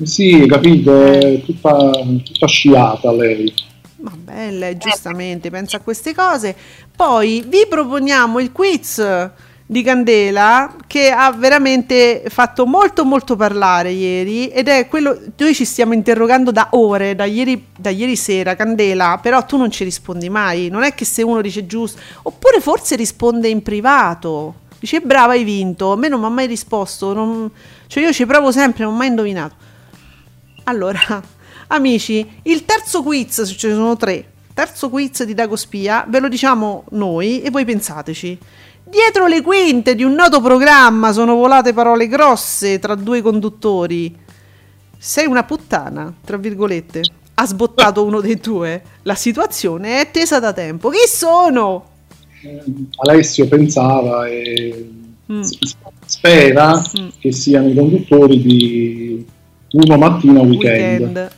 [0.00, 1.90] Sì, capito, è tutta,
[2.22, 3.52] tutta sciata lei.
[4.04, 6.54] Ma bella, giustamente, pensa a queste cose.
[6.94, 9.30] Poi vi proponiamo il quiz
[9.66, 15.64] di Candela che ha veramente fatto molto molto parlare ieri ed è quello noi ci
[15.64, 18.56] stiamo interrogando da ore da ieri, da ieri sera.
[18.56, 22.60] Candela però tu non ci rispondi mai non è che se uno dice giusto oppure
[22.60, 24.56] forse risponde in privato.
[24.78, 27.50] Dice brava hai vinto a me non mi ha mai risposto non,
[27.86, 29.54] cioè io ci provo sempre non ho mai indovinato.
[30.64, 31.32] Allora
[31.68, 36.28] Amici, il terzo quiz, ce ne sono tre, terzo quiz di Dago Spia, ve lo
[36.28, 38.38] diciamo noi e voi pensateci.
[38.86, 44.14] Dietro le quinte di un noto programma sono volate parole grosse tra due conduttori.
[44.96, 47.02] Sei una puttana, tra virgolette.
[47.34, 48.82] Ha sbottato uno dei due.
[49.02, 50.90] La situazione è tesa da tempo.
[50.90, 51.86] Chi sono?
[52.96, 54.90] Alessio pensava e
[55.32, 55.42] mm.
[56.04, 57.08] spera mm.
[57.18, 59.26] che siano i conduttori di
[59.72, 61.00] Uno Mattina Weekend.
[61.00, 61.30] weekend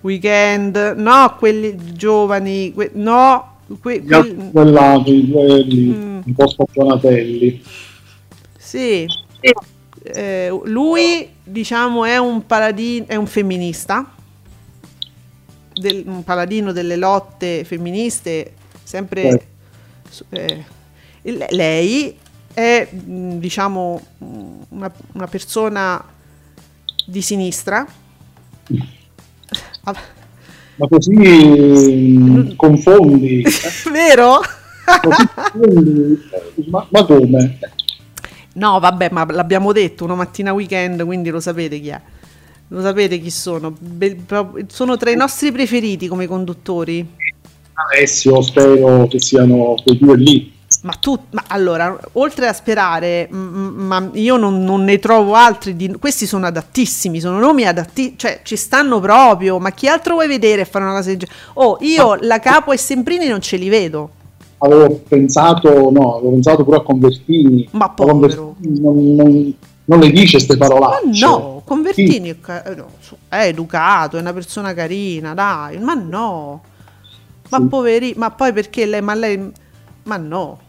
[0.00, 6.20] weekend, no, quelli giovani, que- no, que- que- quellati, quelli mm.
[6.24, 7.62] un po' spagionatelli.
[8.56, 9.06] Sì,
[10.02, 14.14] eh, lui diciamo è un paladino, è un femminista,
[15.74, 19.46] del, un paladino delle lotte femministe, sempre
[20.30, 20.64] eh,
[21.50, 22.16] lei
[22.52, 24.00] è diciamo
[24.70, 26.02] una, una persona
[27.06, 27.86] di sinistra
[30.78, 33.42] ma così mm, confondi.
[33.92, 34.40] Vero?
[36.66, 37.58] Ma, ma, come?
[38.54, 42.00] No, vabbè, ma l'abbiamo detto, una mattina weekend, quindi lo sapete chi è.
[42.68, 43.74] Lo sapete chi sono.
[43.78, 44.24] Be-
[44.68, 47.06] sono tra i nostri preferiti come conduttori.
[47.72, 50.57] Alessio, spero che siano quei due lì.
[50.80, 55.74] Ma tu, ma allora, oltre a sperare, m- ma io non, non, ne trovo altri.
[55.74, 59.58] Di, questi sono adattissimi, sono nomi adatti, cioè ci stanno proprio.
[59.58, 61.38] Ma chi altro vuoi vedere a fare una cosa del genere?
[61.54, 64.10] Oh, io la capo e Semprini non ce li vedo.
[64.58, 67.68] Avevo pensato, no, avevo pensato pure a Convertini.
[67.72, 68.54] Ma povero.
[68.60, 69.54] Convertini non, non,
[69.84, 71.26] non, le dice queste parolacce.
[71.26, 72.52] Ma no, Convertini sì.
[72.52, 72.88] è, no,
[73.28, 76.62] è educato, è una persona carina, dai, ma no.
[77.48, 77.64] Ma sì.
[77.64, 79.50] poveri, ma poi perché lei, ma lei,
[80.04, 80.66] ma no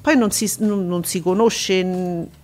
[0.00, 1.82] poi non si, non, si conosce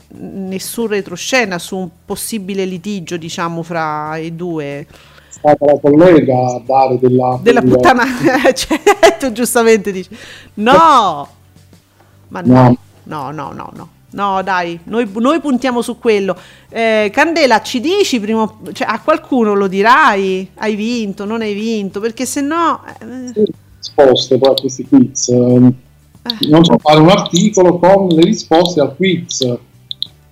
[0.08, 4.78] nessun retroscena su un possibile litigio, diciamo, fra i due.
[4.78, 4.86] È
[5.28, 7.38] stata la collega a dare della...
[7.42, 8.04] Della puttana,
[8.54, 10.10] certo, giustamente dice.
[10.54, 11.28] No!
[12.28, 13.88] Ma no, no, no, no, no.
[14.12, 16.36] No, dai, noi, noi puntiamo su quello.
[16.68, 20.50] Eh, Candela, ci dici prima, cioè, a qualcuno lo dirai?
[20.54, 22.00] Hai vinto, non hai vinto?
[22.00, 22.82] Perché se no...
[22.98, 23.32] Eh...
[23.78, 25.72] Risposte poi a questi quiz eh.
[26.48, 29.40] Non so, fare un articolo con le risposte al quiz.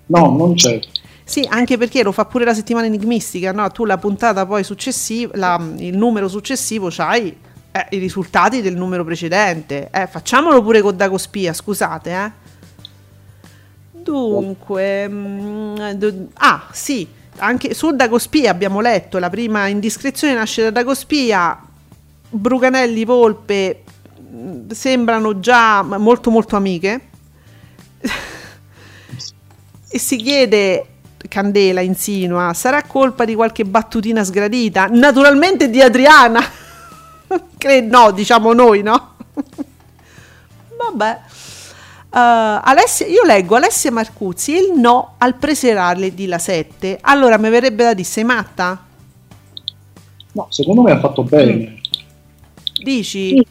[0.06, 0.80] No, non c'è.
[1.24, 3.70] Sì, anche perché lo fa pure la settimana enigmistica, no?
[3.70, 7.36] Tu la puntata poi successiva, la, il numero successivo c'hai
[7.70, 9.90] eh, i risultati del numero precedente.
[9.92, 12.46] Eh, facciamolo pure con Dagospia, scusate, eh.
[14.02, 20.70] Dunque, mh, mm, ah sì, anche su Dagospia abbiamo letto la prima indiscrezione nasce da
[20.70, 21.62] Dagospia,
[22.30, 23.82] Bruganelli Volpe
[24.70, 27.00] sembrano già molto molto amiche
[29.90, 30.86] e si chiede
[31.28, 36.40] Candela insinua sarà colpa di qualche battutina sgradita naturalmente di Adriana
[37.58, 39.16] che no diciamo noi no
[40.76, 41.20] vabbè
[42.10, 46.98] Alessia, io leggo Alessia Marcuzzi il no al preserale di La 7.
[47.02, 48.86] Allora mi verrebbe da dire, sei matta?
[50.32, 51.52] No, secondo me ha fatto bene.
[51.52, 51.76] Mm.
[52.82, 53.46] Dici?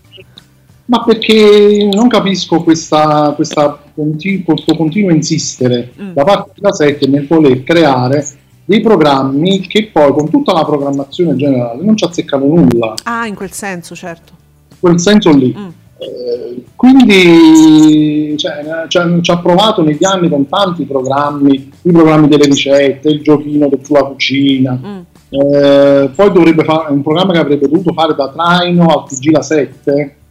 [0.87, 6.13] Ma perché non capisco questa, questa continu- questo continuo insistere mm.
[6.13, 8.25] da parte della 7 nel voler creare
[8.63, 12.93] dei programmi che poi con tutta la programmazione generale non ci azzeccano nulla.
[13.03, 14.33] Ah, in quel senso, certo.
[14.69, 15.53] In quel senso lì.
[15.57, 15.67] Mm.
[15.99, 22.45] Eh, quindi cioè, cioè, ci ha provato negli anni con tanti programmi, i programmi delle
[22.45, 24.79] ricette, il giochino sulla cucina.
[24.81, 24.99] Mm.
[25.29, 29.41] Eh, poi dovrebbe fare un programma che avrebbe dovuto fare da traino al TG la
[29.41, 30.25] 7 metti,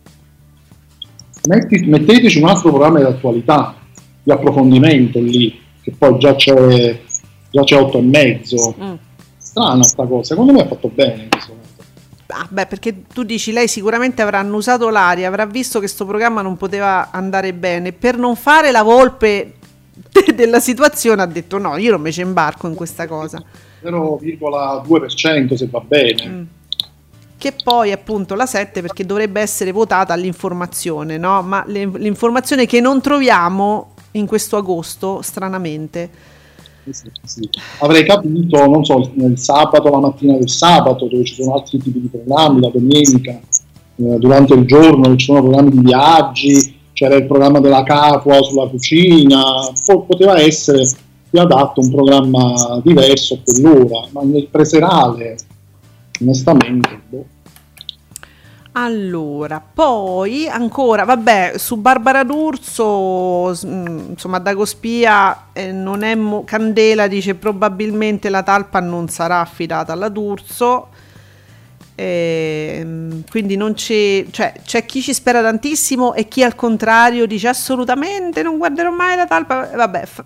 [1.47, 3.75] metteteci un altro programma di attualità,
[4.23, 7.01] di approfondimento lì, che poi già c'è,
[7.51, 8.75] già c'è 8 e mezzo.
[8.81, 8.95] Mm.
[9.39, 11.29] Strana sta cosa, secondo me ha fatto bene.
[12.29, 16.43] Ah, beh, perché tu dici lei sicuramente avrà annusato l'aria, avrà visto che questo programma
[16.43, 17.93] non poteva andare bene.
[17.93, 19.55] Per non fare la volpe
[20.35, 23.43] della situazione ha detto no, io non mi ci imbarco in questa cosa.
[23.83, 26.27] 0,2% se va bene.
[26.27, 26.43] Mm
[27.47, 31.43] che poi appunto la 7 perché dovrebbe essere votata all'informazione, no?
[31.43, 36.11] ma le, l'informazione che non troviamo in questo agosto, stranamente.
[36.91, 37.49] Sì, sì.
[37.79, 42.01] Avrei capito, non so, nel sabato, la mattina del sabato, dove ci sono altri tipi
[42.01, 47.27] di programmi, la domenica, eh, durante il giorno ci sono programmi di viaggi, c'era il
[47.27, 49.43] programma della capua sulla cucina,
[49.85, 50.89] po- poteva essere
[51.31, 55.37] più adatto un programma diverso a quell'ora, ma nel preserale
[56.21, 57.01] onestamente.
[57.09, 57.35] Boh.
[58.79, 67.07] Allora, poi ancora, vabbè, su Barbara D'Urso, mm, insomma, Dagospia eh, non è mo- Candela
[67.07, 70.89] dice probabilmente la talpa non sarà affidata alla D'Urso.
[71.95, 77.49] Eh, quindi non c'è, cioè, c'è chi ci spera tantissimo e chi al contrario dice
[77.49, 79.71] assolutamente non guarderò mai la talpa.
[79.75, 80.25] Vabbè, f-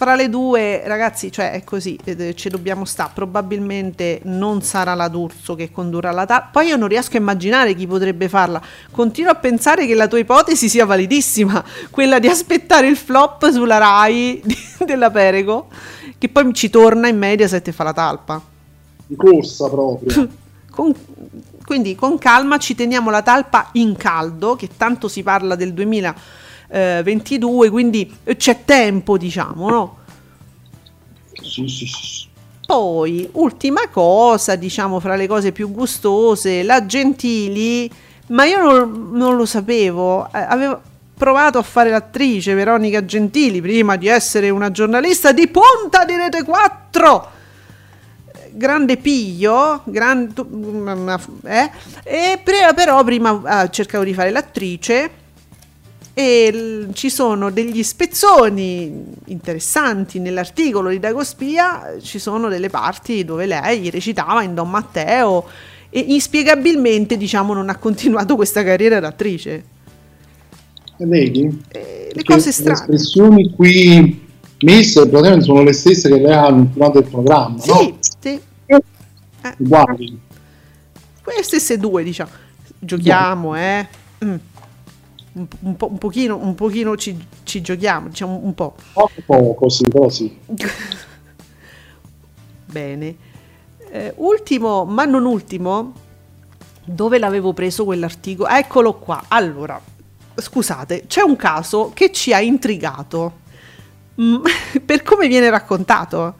[0.00, 3.10] fra le due, ragazzi, cioè è così, eh, ci dobbiamo stare.
[3.14, 6.52] Probabilmente non sarà la D'Urso che condurrà la TAP.
[6.52, 8.62] Poi io non riesco a immaginare chi potrebbe farla.
[8.90, 13.76] Continuo a pensare che la tua ipotesi sia validissima, quella di aspettare il flop sulla
[13.76, 15.68] Rai di, della Perego,
[16.16, 18.40] che poi ci torna in media se te fa la talpa.
[19.04, 20.28] Di corsa proprio.
[20.70, 20.94] con,
[21.62, 26.39] quindi con calma ci teniamo la talpa in caldo, che tanto si parla del 2000
[26.70, 29.98] eh, 22, quindi c'è tempo, diciamo, no?
[31.42, 32.28] Sì, sì, sì.
[32.64, 37.90] Poi, ultima cosa, diciamo, fra le cose più gustose, la Gentili,
[38.28, 40.80] ma io non, non lo sapevo, eh, avevo
[41.16, 46.44] provato a fare l'attrice Veronica Gentili prima di essere una giornalista di punta di Rete
[46.44, 47.38] 4
[48.52, 50.32] grande piglio, gran,
[51.44, 51.70] eh,
[52.02, 55.10] e però prima eh, cercavo di fare l'attrice
[56.20, 63.88] e ci sono degli spezzoni interessanti nell'articolo di Dagospia, ci sono delle parti dove lei
[63.88, 65.46] recitava in Don Matteo
[65.88, 69.64] e inspiegabilmente diciamo non ha continuato questa carriera d'attrice.
[70.98, 71.62] E vedi?
[71.68, 72.84] Eh, le cose strane.
[72.86, 74.28] Le espressioni qui
[74.60, 77.96] messe praticamente sono le stesse che lei ha durante il programma, sì, no?
[78.18, 78.82] Sì, eh.
[79.56, 80.20] Uguali.
[81.22, 82.30] Quelle stesse due, diciamo.
[82.78, 83.86] Giochiamo, eh.
[84.22, 84.36] Mm
[85.32, 88.74] un, un, po', un pochino, un pochino ci, ci, giochiamo, diciamo un po'.
[88.92, 90.36] Poco, poco, sì, però sì.
[92.66, 93.16] Bene.
[93.92, 95.92] Eh, ultimo, ma non ultimo,
[96.84, 98.48] dove l'avevo preso quell'articolo?
[98.48, 99.24] Eccolo qua.
[99.28, 99.80] Allora,
[100.34, 103.38] scusate, c'è un caso che ci ha intrigato
[104.20, 104.44] mm,
[104.84, 106.34] per come viene raccontato.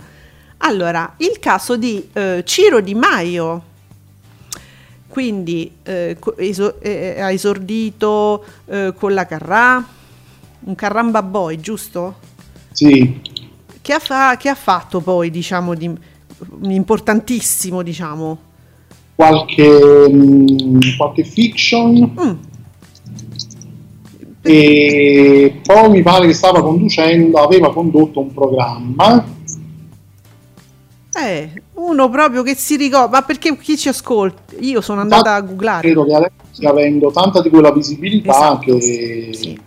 [0.58, 3.64] Allora, il caso di eh, Ciro Di Maio,
[5.10, 9.84] quindi eh, eso- eh, ha esordito eh, con la Carrà,
[10.60, 12.14] un Carramba Boy, giusto?
[12.70, 13.20] Sì.
[13.82, 15.92] Che ha, fa- che ha fatto poi, diciamo, di
[16.62, 18.38] importantissimo, diciamo?
[19.16, 22.14] Qualche, mh, mm, qualche fiction.
[22.20, 22.48] Mm.
[24.42, 29.38] E poi mi pare che stava conducendo, aveva condotto un programma
[31.12, 31.50] eh,
[31.80, 34.54] uno proprio che si ricorda, ma perché chi ci ascolta?
[34.60, 35.80] Io sono andata a googlare.
[35.80, 38.76] Credo che adesso stia avendo tanta di quella visibilità esatto.
[38.76, 39.60] che, sì.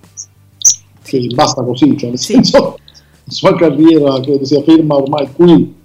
[1.02, 2.34] che basta così, cioè nel sì.
[2.34, 2.78] senso
[3.24, 5.82] la sua carriera credo sia ferma ormai qui.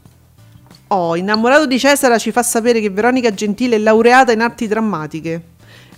[0.88, 5.42] Oh, innamorato di Cesara ci fa sapere che Veronica Gentile è laureata in arti drammatiche.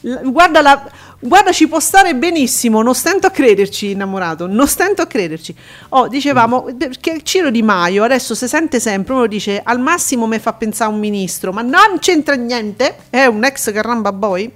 [0.00, 5.06] Guarda, la, guarda, ci può stare benissimo, non stento a crederci, innamorato, non stento a
[5.06, 5.54] crederci.
[5.90, 10.38] Oh, dicevamo, perché Ciro Di Maio adesso si sente sempre, uno dice, al massimo mi
[10.38, 14.50] fa pensare a un ministro, ma non c'entra niente, è un ex Carramba Boy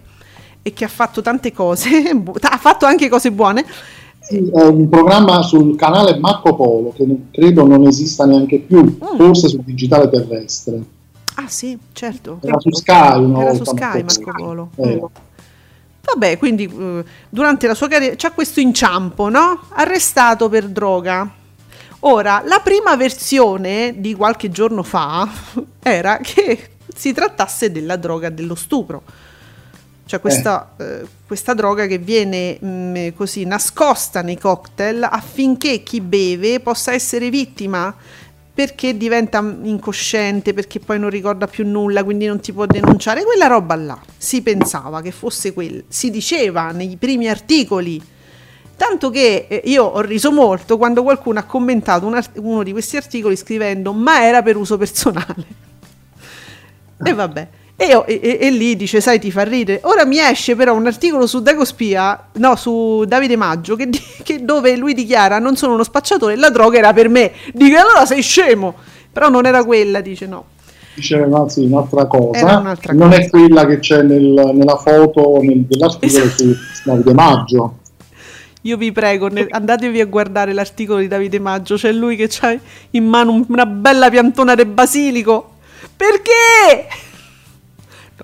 [0.63, 1.91] e che ha fatto tante cose,
[2.41, 3.67] ha fatto anche cose buone,
[4.21, 9.17] Sì, è un programma sul canale Marco Polo che credo non esista neanche più, mm.
[9.19, 10.83] forse sul digitale terrestre.
[11.37, 12.39] Ah sì, certo.
[12.41, 14.71] Era su Sky una Era volta su Sky Marco Marco Polo.
[14.77, 15.03] Eh.
[16.05, 16.13] Mm.
[16.13, 19.63] Vabbè, quindi eh, durante la sua carriera c'ha questo inciampo, no?
[19.71, 21.29] Arrestato per droga.
[22.01, 25.27] Ora, la prima versione di qualche giorno fa
[25.83, 29.03] era che si trattasse della droga dello stupro.
[30.07, 36.61] Cioè questa, eh, questa droga che viene mh, così nascosta nei cocktail affinché chi beve
[36.61, 37.95] possa essere vittima
[38.55, 43.25] perché diventa incosciente, perché poi non ricorda più nulla, quindi non ti può denunciare.
[43.25, 48.01] Quella roba là si pensava che fosse quella, si diceva nei primi articoli.
[48.77, 52.97] Tanto che eh, io ho riso molto quando qualcuno ha commentato art- uno di questi
[52.97, 55.73] articoli scrivendo ma era per uso personale.
[57.07, 57.49] E vabbè.
[57.77, 59.81] E, io- e- e- lì dice, sai, ti fa ridere.
[59.85, 63.89] Ora mi esce però un articolo su Dago Spia, no, su Davide Maggio, che,
[64.23, 67.33] che dove lui dichiara non sono uno spacciatore, la droga era per me.
[67.53, 68.75] Dico, allora sei scemo.
[69.13, 70.47] Però non era quella, dice no.
[70.95, 73.21] Diceva sì, un'altra cosa, un'altra non cosa.
[73.21, 76.43] è quella che c'è nel- nella foto nel- dell'articolo Esatto.
[76.45, 77.79] su Davide Maggio.
[78.63, 82.57] Io vi prego, ne- andatevi a guardare l'articolo di Davide Maggio, c'è lui che ha
[82.91, 85.51] in mano un- una bella piantona di basilico.
[85.97, 86.87] Perché?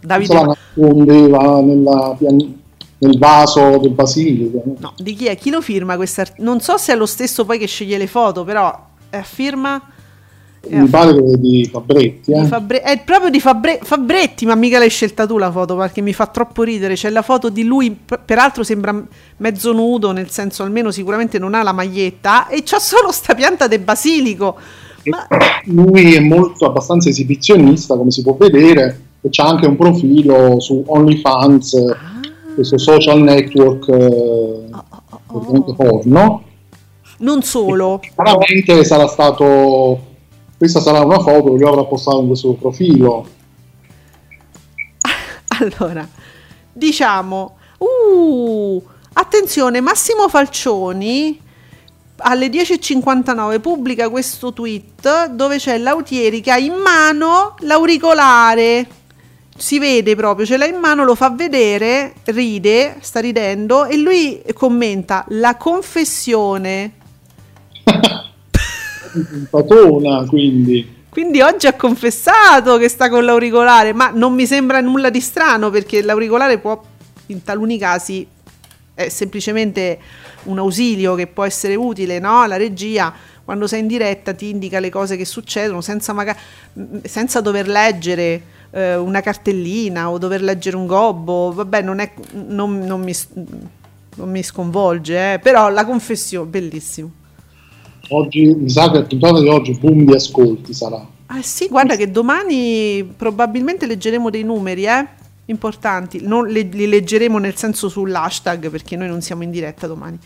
[0.00, 2.58] Davide la nascondeva nella pian-
[2.98, 4.62] nel vaso del basilico.
[4.78, 4.92] no?
[4.96, 5.36] Di chi è?
[5.36, 6.24] Chi lo firma questa?
[6.38, 9.82] Non so se è lo stesso poi che sceglie le foto, però è a firma
[10.60, 12.32] è a Mi pare che è di Fabretti.
[12.32, 12.44] di Eh?
[12.44, 16.12] Fabre- è proprio di Fabre- Fabretti, ma mica l'hai scelta tu la foto perché mi
[16.12, 16.94] fa troppo ridere.
[16.94, 18.94] C'è la foto di lui, peraltro sembra
[19.38, 23.66] mezzo nudo, nel senso almeno sicuramente non ha la maglietta e c'ha solo sta pianta
[23.66, 24.56] del basilico.
[25.04, 25.26] Ma
[25.64, 30.82] Lui è molto abbastanza esibizionista, come si può vedere, e c'ha anche un profilo su
[30.86, 32.20] OnlyFans, Ah.
[32.54, 34.68] questo social network eh,
[35.26, 36.42] praticamente porno.
[37.18, 40.08] non solo, Chiaramente sarà stato.
[40.56, 43.26] Questa sarà una foto che lui avrà postato in questo profilo.
[45.60, 46.06] allora,
[46.72, 48.82] diciamo, uh,
[49.14, 51.48] attenzione, Massimo Falcioni
[52.22, 58.86] alle 10.59 pubblica questo tweet dove c'è Lautieri che ha in mano l'auricolare.
[59.60, 64.40] Si vede proprio, ce l'ha in mano, lo fa vedere, ride, sta ridendo e lui
[64.54, 66.92] commenta la confessione.
[69.50, 71.04] Patona, quindi.
[71.10, 75.68] Quindi oggi ha confessato che sta con l'auricolare, ma non mi sembra nulla di strano
[75.68, 76.82] perché l'auricolare può
[77.26, 78.26] in taluni casi
[78.94, 79.98] è semplicemente
[80.44, 82.46] un ausilio che può essere utile, no?
[82.46, 83.12] La regia
[83.44, 86.36] quando sei in diretta ti indica le cose che succedono senza, maga-
[87.02, 92.12] senza dover leggere eh, una cartellina o dover leggere un gobbo, vabbè non, è,
[92.46, 93.12] non, non mi,
[94.16, 97.10] non mi sconvolge, eh, però la confessione, bellissimo.
[98.08, 101.06] Oggi, mi sa che la puntata di oggi boom di ascolti sarà.
[101.26, 105.06] Ah sì, guarda che domani probabilmente leggeremo dei numeri, eh?
[105.44, 106.20] Importanti.
[106.22, 110.18] Non le- li leggeremo nel senso sull'hashtag perché noi non siamo in diretta domani.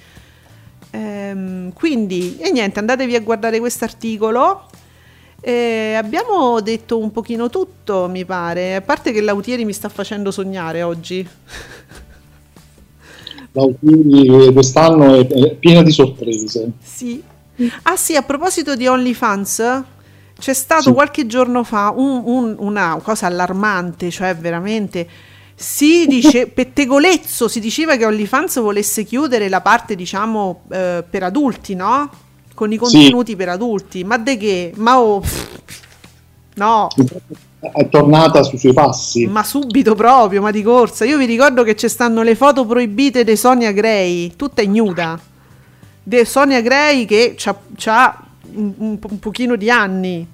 [0.90, 4.66] Ehm, quindi, e niente, andatevi a guardare questo articolo.
[5.50, 8.76] Abbiamo detto un pochino tutto, mi pare.
[8.76, 11.26] A parte che Lautieri mi sta facendo sognare oggi.
[13.52, 16.70] L'autunno quest'anno è, è piena di sorprese.
[16.82, 17.22] Sì.
[17.82, 19.82] Ah sì, a proposito di OnlyFans,
[20.38, 20.92] c'è stato Sì.
[20.92, 25.06] qualche giorno fa un- un- una cosa allarmante, cioè veramente
[25.54, 31.74] si dice pettegolezzo, si diceva che OnlyFans volesse chiudere la parte, diciamo, eh, per adulti,
[31.76, 32.10] no?
[32.54, 34.04] Con i contenuti per adulti.
[34.04, 34.72] Ma de che?
[34.76, 35.58] Ma oh, pff,
[36.54, 36.88] no,
[37.58, 39.26] È tornata sui suoi passi.
[39.26, 41.04] ma subito proprio, ma di corsa.
[41.04, 45.18] Io vi ricordo che ci stanno le foto proibite di Sonia Gray, tutta ignuda.
[46.02, 47.36] Di Sonia Gray che
[47.86, 48.24] ha
[48.54, 50.26] un, un un pochino di anni.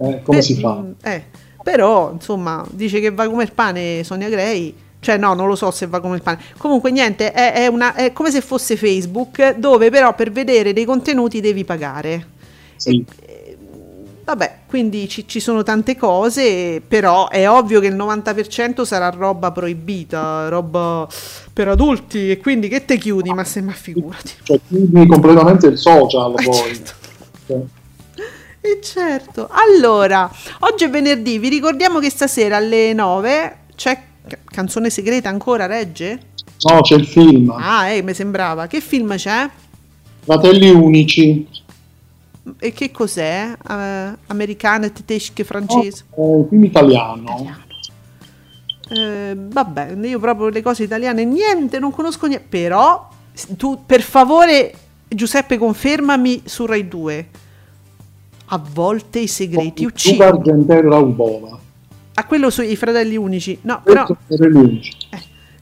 [0.00, 0.82] Eh, come Per- si fa?
[1.02, 1.24] eh,
[1.62, 4.74] però, insomma, dice che va come il pane Sonia Gray.
[5.00, 6.40] Cioè, no, non lo so se va come il pane.
[6.58, 10.84] Comunque, niente, è, è una- è come se fosse Facebook, dove però per vedere dei
[10.84, 12.26] contenuti devi pagare.
[12.76, 13.04] Sì.
[14.24, 19.52] Vabbè, quindi ci, ci sono tante cose, però è ovvio che il 90% sarà roba
[19.52, 21.08] proibita, roba
[21.50, 24.32] per adulti, e quindi che te chiudi, ma se ma figurati.
[24.42, 26.52] Cioè, chiudi completamente il social Eh, poi.
[26.52, 26.92] certo.
[27.46, 27.56] Cioè,
[28.60, 29.48] E certo.
[29.50, 30.30] Allora,
[30.60, 33.98] oggi è venerdì, vi ricordiamo che stasera alle 9 c'è
[34.44, 36.20] canzone segreta ancora, regge?
[36.68, 37.50] no, c'è il film.
[37.50, 38.66] Ah, eh, mi sembrava.
[38.66, 39.48] Che film c'è?
[40.20, 41.46] Fratelli unici.
[42.58, 43.52] E che cos'è?
[43.68, 46.04] Eh, americano, tedesco, francese?
[46.14, 47.66] Un film italiano.
[48.90, 53.08] Eh, vabbè, io proprio le cose italiane niente, non conosco niente, però
[53.56, 54.72] Tu, per favore,
[55.06, 57.28] Giuseppe, confermami su Rai 2.
[58.46, 60.30] A volte i segreti uccidono.
[60.30, 61.58] Argentero Raubova.
[62.18, 63.58] A quello sui fratelli unici.
[63.62, 64.04] No, Però...
[64.26, 64.50] però,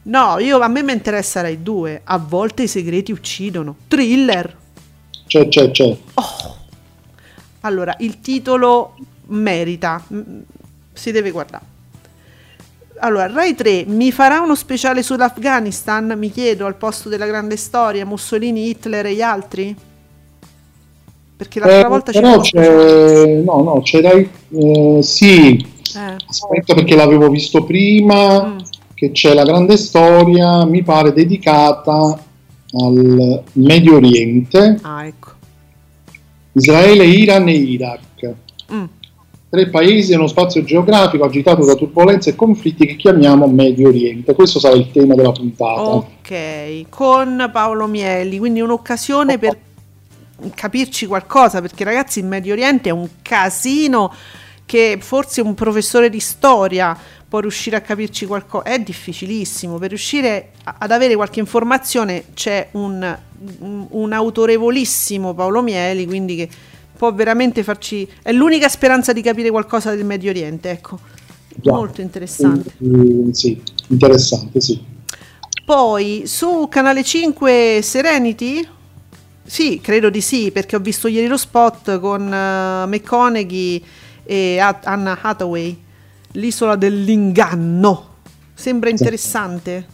[0.04, 2.00] no, io, a me mi interessa Rai 2.
[2.04, 3.76] A volte i segreti uccidono.
[3.88, 4.56] Thriller.
[5.26, 5.96] C'è, c'è, c'è.
[6.14, 6.56] Oh.
[7.60, 8.94] Allora, il titolo
[9.26, 10.02] merita.
[10.12, 10.40] Mm,
[10.92, 11.64] Si deve guardare.
[13.00, 16.14] Allora, Rai 3 mi farà uno speciale sull'Afghanistan?
[16.16, 19.76] Mi chiedo al posto della grande storia, Mussolini, Hitler e gli altri?
[21.36, 23.42] Perché l'altra Eh, volta c'era c'è...
[23.44, 24.10] No, no, c'era...
[24.12, 26.16] eh, sì, Eh.
[26.26, 28.58] aspetta perché l'avevo visto prima, Mm.
[28.94, 32.18] che c'è la grande storia, mi pare, dedicata
[32.78, 35.30] al Medio Oriente, Ah, ecco.
[36.52, 38.34] Israele, Iran e Iraq.
[38.72, 38.84] Mm.
[39.48, 44.34] Tre paesi e uno spazio geografico agitato da turbolenze e conflitti che chiamiamo Medio Oriente.
[44.34, 45.80] Questo sarà il tema della puntata.
[45.82, 49.56] Ok, con Paolo Mieli, quindi un'occasione per
[50.54, 54.12] capirci qualcosa, perché ragazzi il Medio Oriente è un casino
[54.66, 56.98] che forse un professore di storia
[57.28, 62.68] può riuscire a capirci qualcosa, è difficilissimo, per riuscire a- ad avere qualche informazione c'è
[62.72, 63.16] un,
[63.90, 66.48] un- autorevolissimo Paolo Mieli, quindi che
[66.96, 70.98] può veramente farci, è l'unica speranza di capire qualcosa del Medio Oriente, ecco,
[71.54, 71.72] Già.
[71.72, 72.72] molto interessante.
[72.84, 74.80] Mm, sì, interessante, sì.
[75.64, 78.66] Poi su Canale 5 Serenity?
[79.44, 83.84] Sì, credo di sì, perché ho visto ieri lo spot con uh, McConaughey
[84.26, 85.76] e Anna Hathaway,
[86.32, 88.04] l'isola dell'inganno.
[88.54, 89.86] Sembra interessante.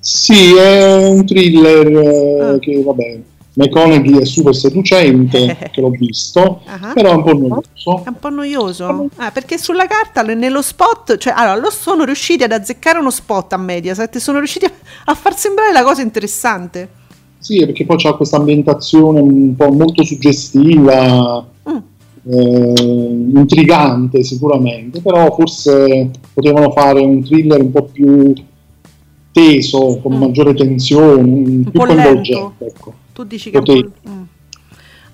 [0.00, 2.58] Sì, è un thriller eh, Ah.
[2.58, 3.20] che, vabbè,
[3.54, 6.92] McConaughey è super seducente, che l'ho visto, Ah.
[6.92, 8.04] però è un po' noioso.
[8.04, 9.08] È un po' noioso.
[9.16, 13.52] Ah, perché sulla carta, nello spot, cioè, allora, lo sono riusciti ad azzeccare uno spot
[13.54, 14.66] a Mediaset, sono riusciti
[15.06, 16.88] a, far sembrare la cosa interessante.
[17.38, 21.46] Sì, perché poi c'ha questa ambientazione un po' molto suggestiva.
[22.26, 22.74] Eh,
[23.34, 28.32] intrigante sicuramente, però forse potevano fare un thriller un po' più
[29.32, 30.18] teso, con Mm.
[30.18, 32.64] maggiore tensione, un, più coinvolgente.
[32.66, 32.92] Ecco.
[33.12, 33.82] Tu dici che Potevi.
[33.82, 34.10] po'...
[34.10, 34.22] Mm.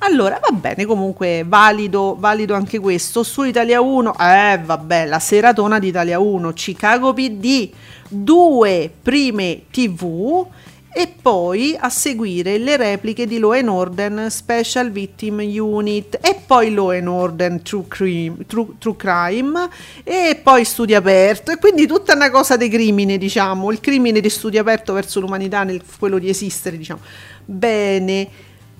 [0.03, 3.23] Allora, va bene, comunque valido, valido anche questo.
[3.23, 7.69] Su Italia 1, eh vabbè, la seratona di Italia 1, Chicago PD,
[8.09, 10.47] due prime TV
[10.93, 16.73] e poi a seguire le repliche di Law and Order Special Victim Unit e poi
[16.75, 19.69] Law and Order True Crime, True, True Crime
[20.03, 24.29] e poi Studio Aperto e quindi tutta una cosa di crimine, diciamo, il crimine di
[24.29, 27.01] Studio Aperto verso l'umanità, nel, quello di esistere, diciamo.
[27.45, 28.29] Bene.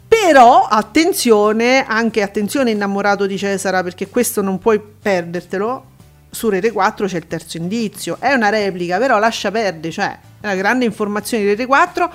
[0.09, 5.90] Però attenzione, anche attenzione innamorato di Cesara, perché questo non puoi perdertelo.
[6.31, 10.47] Su Rete 4 c'è il terzo indizio, è una replica, però lascia perdere, cioè è
[10.47, 12.13] una grande informazione di Rete 4.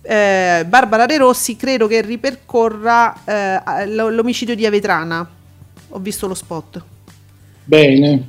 [0.00, 5.28] Eh, Barbara De Rossi credo che ripercorra eh, l'omicidio di Avetrana.
[5.90, 6.82] Ho visto lo spot.
[7.64, 8.28] Bene,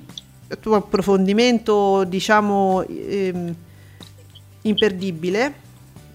[0.60, 3.56] tuo approfondimento, diciamo, ehm,
[4.64, 5.54] imperdibile.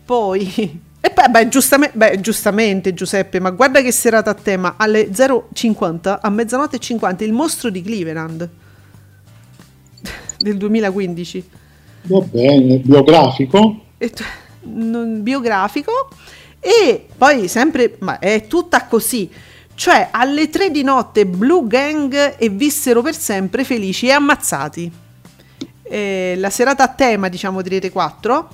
[0.04, 5.08] Poi, e poi, beh, giustamente, beh, giustamente, Giuseppe, ma guarda che serata a tema alle
[5.08, 8.48] 0.50 a mezzanotte e 50 il mostro di Cleveland
[10.45, 11.45] del 2015
[12.03, 13.80] va bene, biografico.
[13.97, 14.12] e
[14.64, 16.09] non- biografico?
[16.61, 19.30] E poi sempre ma è tutta così.
[19.74, 24.92] Cioè alle 3 di notte Blue Gang e vissero per sempre felici e ammazzati.
[25.82, 28.49] Eh, la serata a tema diciamo di Rete 4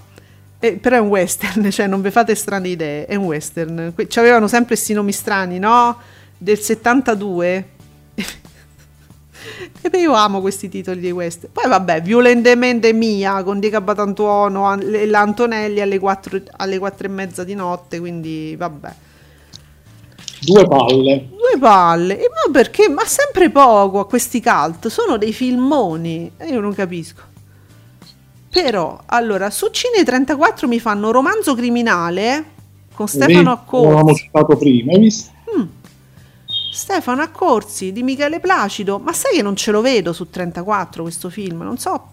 [0.59, 3.93] eh, però è un western cioè non vi fate strane idee è un western.
[3.95, 5.97] Que- c'avevano sempre questi nomi strani no?
[6.39, 7.69] Del 72
[9.81, 11.53] e io amo questi titoli di western.
[11.53, 17.11] Poi vabbè, Violentemente Mia con Dica Batantuono An- e l'Antonelli alle 4, alle 4 e
[17.11, 18.95] mezza di notte, quindi vabbè.
[20.43, 21.29] Due palle.
[21.29, 22.19] Due palle.
[22.19, 22.89] E ma perché?
[22.89, 24.89] Ma sempre poco a questi cult.
[24.89, 26.33] Sono dei filmoni.
[26.39, 27.23] E io non capisco.
[28.51, 32.45] Però, allora, su Cine 34 mi fanno romanzo criminale
[32.95, 34.23] con Stefano Vedi, L'avevamo Accorsi.
[34.25, 35.31] citato prima, hai visto?
[36.71, 38.99] Stefano Accorsi di Michele Placido.
[38.99, 41.63] Ma sai che non ce lo vedo su 34 questo film?
[41.63, 42.09] Non so.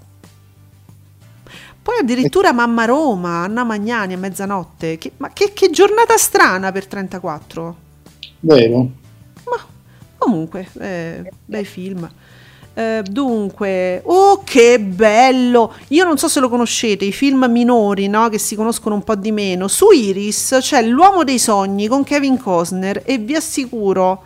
[1.81, 4.97] Poi addirittura Mamma Roma, Anna Magnani a mezzanotte.
[4.97, 7.75] Che- ma che, che giornata strana per 34.
[8.41, 8.77] Vero?
[9.45, 9.65] Ma
[10.17, 12.09] comunque, eh, bei film.
[12.73, 15.73] Eh, dunque, oh che bello!
[15.88, 18.29] Io non so se lo conoscete, i film minori, no?
[18.29, 19.67] Che si conoscono un po' di meno.
[19.67, 24.23] Su Iris c'è L'uomo dei sogni con Kevin Costner e vi assicuro,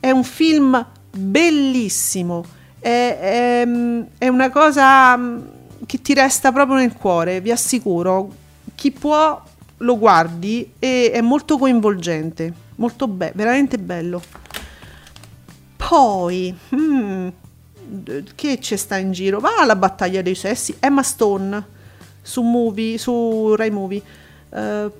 [0.00, 2.44] è un film bellissimo.
[2.78, 3.68] È, è-
[4.18, 5.38] è una cosa mm,
[5.86, 8.30] che ti resta proprio nel cuore, vi assicuro.
[8.74, 9.42] Chi può
[9.78, 14.22] lo guardi e è molto coinvolgente, molto be- veramente bello.
[15.76, 17.28] Poi, hmm,
[18.34, 19.38] che c'è sta in giro?
[19.40, 21.74] Va alla battaglia dei sessi, Emma Stone
[22.22, 24.02] su movie, su Rai Movie.
[24.56, 24.90] Uh,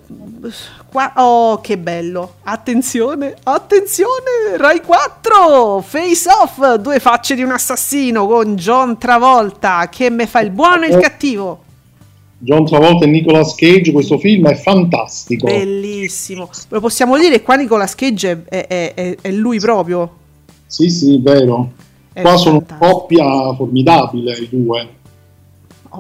[0.91, 2.35] qua, oh, che bello!
[2.43, 4.59] Attenzione, attenzione!
[4.59, 10.41] Rai 4 Face Off, due facce di un assassino con John Travolta che me fa
[10.41, 11.63] il buono e il cattivo.
[12.37, 15.47] John Travolta e Nicolas Cage, questo film è fantastico.
[15.47, 16.51] Bellissimo.
[16.69, 20.17] Lo possiamo dire, qua Nicolas Cage è, è, è, è lui proprio.
[20.67, 21.73] Sì, sì, vero.
[22.13, 24.89] È qua sono una coppia formidabile i due.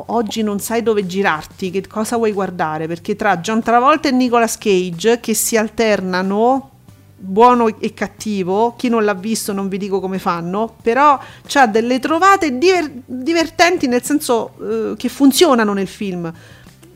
[0.09, 4.59] Oggi non sai dove girarti, che cosa vuoi guardare, perché tra John Travolta e Nicolas
[4.59, 6.71] Cage che si alternano
[7.19, 11.99] buono e cattivo, chi non l'ha visto non vi dico come fanno, però c'ha delle
[11.99, 16.33] trovate diver- divertenti nel senso uh, che funzionano nel film.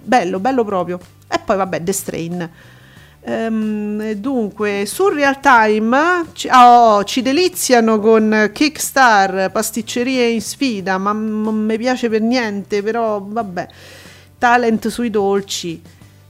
[0.02, 0.98] Bello, bello proprio.
[1.28, 2.50] E poi vabbè, The Strain.
[3.22, 11.12] Um, dunque, su Real Time ci, oh, ci deliziano con Kickstar, pasticcerie in sfida, ma
[11.12, 13.68] non mi piace per niente, però vabbè,
[14.38, 15.82] talent sui dolci.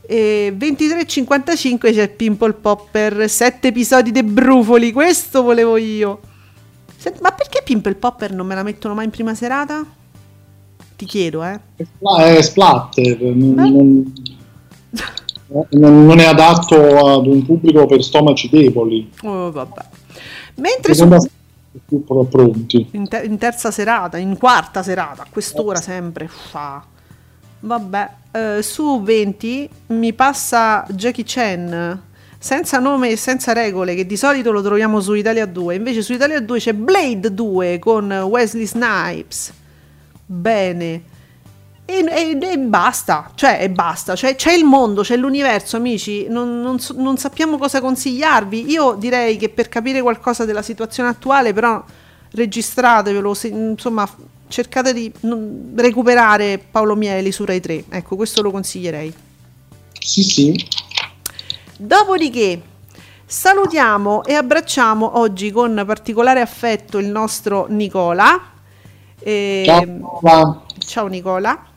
[0.02, 6.20] E 23.55 c'è il Pimple Popper, 7 episodi dei brufoli, questo volevo io.
[7.20, 9.86] Ma perché Pimple Popper non me la mettono mai in prima serata?
[10.96, 11.58] Ti chiedo, eh.
[11.76, 14.12] È splatter, non, non,
[15.70, 19.10] non, è adatto ad un pubblico per stomaci deboli.
[19.22, 19.84] Oh, vabbè.
[20.56, 21.08] Mentre su...
[21.86, 22.88] più pronti.
[22.92, 26.24] In, ter- in, terza serata, in quarta serata, a quest'ora sempre.
[26.26, 26.84] Uffa.
[27.60, 32.02] Vabbè, eh, su 20 mi passa Jackie Chan
[32.38, 35.74] senza nome e senza regole, che di solito lo troviamo su Italia 2.
[35.74, 39.52] Invece su Italia 2 c'è Blade 2 con Wesley Snipes.
[40.24, 41.02] Bene.
[41.90, 44.14] E, e, e basta, cioè, e basta.
[44.14, 46.28] Cioè, c'è il mondo, c'è l'universo, amici.
[46.28, 48.70] Non, non, non sappiamo cosa consigliarvi.
[48.70, 51.82] Io direi che per capire qualcosa della situazione attuale, però
[52.30, 54.08] registratevelo, se, insomma,
[54.46, 55.12] cercate di
[55.74, 57.84] recuperare Paolo Mieli su Rai 3.
[57.88, 59.12] Ecco, questo lo consiglierei.
[59.98, 60.68] Sì, sì.
[61.76, 62.62] Dopodiché
[63.26, 68.40] salutiamo e abbracciamo oggi con particolare affetto il nostro Nicola.
[69.18, 69.64] E...
[69.66, 70.62] Ciao, Nicola.
[70.78, 71.69] Ciao Nicola.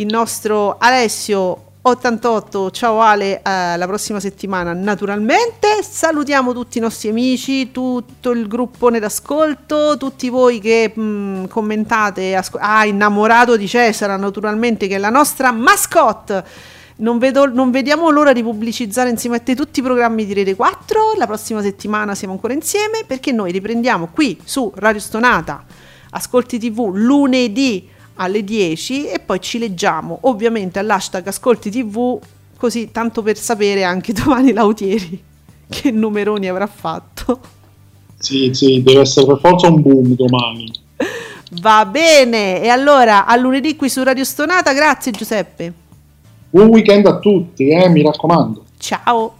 [0.00, 5.82] Il nostro Alessio 88, ciao Ale, eh, la prossima settimana naturalmente.
[5.82, 12.34] Salutiamo tutti i nostri amici, tutto il gruppone d'ascolto, tutti voi che mh, mm, commentate.
[12.34, 16.44] Asco- ah, innamorato di Cesara, naturalmente, che è la nostra mascotte.
[16.96, 20.54] Non, vedo, non, vediamo l'ora di pubblicizzare insieme a te tutti i programmi di Rete
[20.54, 21.12] 4.
[21.18, 25.62] La prossima settimana siamo ancora insieme perché noi riprendiamo qui su Radio Stonata,
[26.08, 32.18] Ascolti TV lunedì alle 10 e poi ci leggiamo ovviamente all'hashtag Ascolti TV
[32.56, 35.22] così tanto per sapere anche domani Lautieri
[35.68, 37.40] che numeroni avrà fatto.
[38.18, 40.70] Sì, sì, deve essere per forza un boom domani.
[41.62, 45.72] Va bene, e allora a lunedì qui su Radio Stonata, grazie Giuseppe.
[46.50, 48.64] Buon weekend a tutti, eh, mi raccomando.
[48.78, 49.39] Ciao.